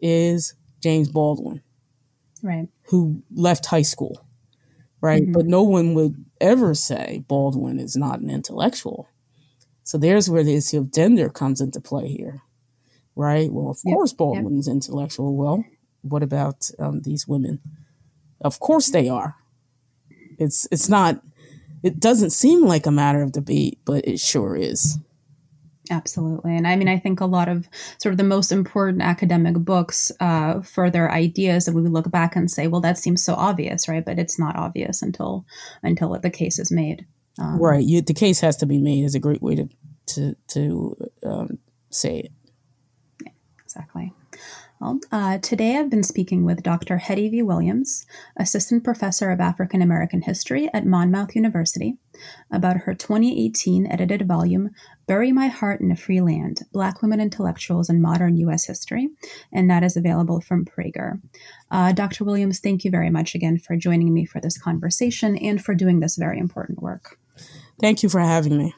is 0.00 0.54
James 0.82 1.08
Baldwin, 1.08 1.60
right? 2.42 2.68
Who 2.86 3.22
left 3.34 3.66
high 3.66 3.82
school, 3.82 4.24
right? 5.00 5.22
Mm-hmm. 5.22 5.32
But 5.32 5.46
no 5.46 5.62
one 5.62 5.94
would 5.94 6.24
ever 6.40 6.74
say 6.74 7.24
Baldwin 7.28 7.78
is 7.78 7.96
not 7.96 8.20
an 8.20 8.30
intellectual. 8.30 9.08
So 9.82 9.98
there's 9.98 10.30
where 10.30 10.44
the 10.44 10.56
issue 10.56 10.78
of 10.78 10.92
gender 10.92 11.28
comes 11.28 11.60
into 11.60 11.80
play 11.80 12.08
here, 12.08 12.42
right? 13.18 13.52
Well, 13.52 13.70
of 13.70 13.78
yep. 13.84 13.94
course 13.94 14.12
Baldwin's 14.12 14.68
yep. 14.68 14.74
intellectual. 14.74 15.36
Well, 15.36 15.64
what 16.02 16.22
about 16.22 16.70
um, 16.78 17.02
these 17.02 17.26
women? 17.26 17.60
Of 18.40 18.60
course 18.60 18.90
they 18.90 19.08
are. 19.08 19.34
It's 20.38 20.68
it's 20.70 20.88
not. 20.88 21.20
It 21.82 22.00
doesn't 22.00 22.30
seem 22.30 22.64
like 22.64 22.86
a 22.86 22.90
matter 22.90 23.22
of 23.22 23.32
debate, 23.32 23.78
but 23.84 24.06
it 24.06 24.20
sure 24.20 24.56
is. 24.56 24.98
Absolutely. 25.90 26.56
And 26.56 26.66
I 26.66 26.76
mean, 26.76 26.88
I 26.88 26.98
think 26.98 27.20
a 27.20 27.26
lot 27.26 27.48
of 27.48 27.68
sort 27.98 28.12
of 28.12 28.18
the 28.18 28.24
most 28.24 28.52
important 28.52 29.02
academic 29.02 29.54
books 29.54 30.12
uh, 30.20 30.60
for 30.60 30.90
their 30.90 31.10
ideas 31.10 31.64
that 31.64 31.72
we 31.72 31.82
look 31.82 32.10
back 32.10 32.36
and 32.36 32.50
say, 32.50 32.66
well, 32.66 32.80
that 32.82 32.98
seems 32.98 33.24
so 33.24 33.34
obvious, 33.34 33.88
right? 33.88 34.04
But 34.04 34.18
it's 34.18 34.38
not 34.38 34.56
obvious 34.56 35.02
until 35.02 35.44
until 35.82 36.18
the 36.18 36.30
case 36.30 36.58
is 36.58 36.70
made. 36.70 37.06
Um, 37.38 37.58
right. 37.58 37.82
You, 37.82 38.02
the 38.02 38.14
case 38.14 38.40
has 38.40 38.56
to 38.58 38.66
be 38.66 38.78
made 38.78 39.04
is 39.04 39.14
a 39.14 39.20
great 39.20 39.42
way 39.42 39.54
to 39.56 39.68
to 40.14 40.36
to 40.48 40.96
um, 41.24 41.58
say 41.90 42.20
it. 42.20 42.32
Exactly. 43.78 44.12
Well, 44.80 44.98
uh, 45.12 45.38
today 45.38 45.76
I've 45.76 45.90
been 45.90 46.02
speaking 46.02 46.44
with 46.44 46.64
Dr. 46.64 46.98
Hettie 46.98 47.28
V. 47.28 47.42
Williams, 47.42 48.06
Assistant 48.36 48.82
Professor 48.82 49.30
of 49.30 49.40
African 49.40 49.82
American 49.82 50.22
History 50.22 50.68
at 50.74 50.84
Monmouth 50.84 51.36
University, 51.36 51.96
about 52.50 52.78
her 52.78 52.94
2018 52.94 53.86
edited 53.86 54.26
volume, 54.26 54.70
Bury 55.06 55.30
My 55.30 55.46
Heart 55.46 55.80
in 55.80 55.92
a 55.92 55.96
Free 55.96 56.20
Land 56.20 56.62
Black 56.72 57.02
Women 57.02 57.20
Intellectuals 57.20 57.88
in 57.88 58.02
Modern 58.02 58.36
U.S. 58.38 58.66
History, 58.66 59.08
and 59.52 59.70
that 59.70 59.84
is 59.84 59.96
available 59.96 60.40
from 60.40 60.64
Praeger. 60.64 61.20
Uh, 61.70 61.92
Dr. 61.92 62.24
Williams, 62.24 62.58
thank 62.58 62.84
you 62.84 62.90
very 62.90 63.10
much 63.10 63.36
again 63.36 63.58
for 63.58 63.76
joining 63.76 64.12
me 64.12 64.24
for 64.24 64.40
this 64.40 64.58
conversation 64.58 65.36
and 65.38 65.64
for 65.64 65.74
doing 65.74 66.00
this 66.00 66.16
very 66.16 66.40
important 66.40 66.82
work. 66.82 67.16
Thank 67.80 68.02
you 68.02 68.08
for 68.08 68.20
having 68.20 68.58
me. 68.58 68.74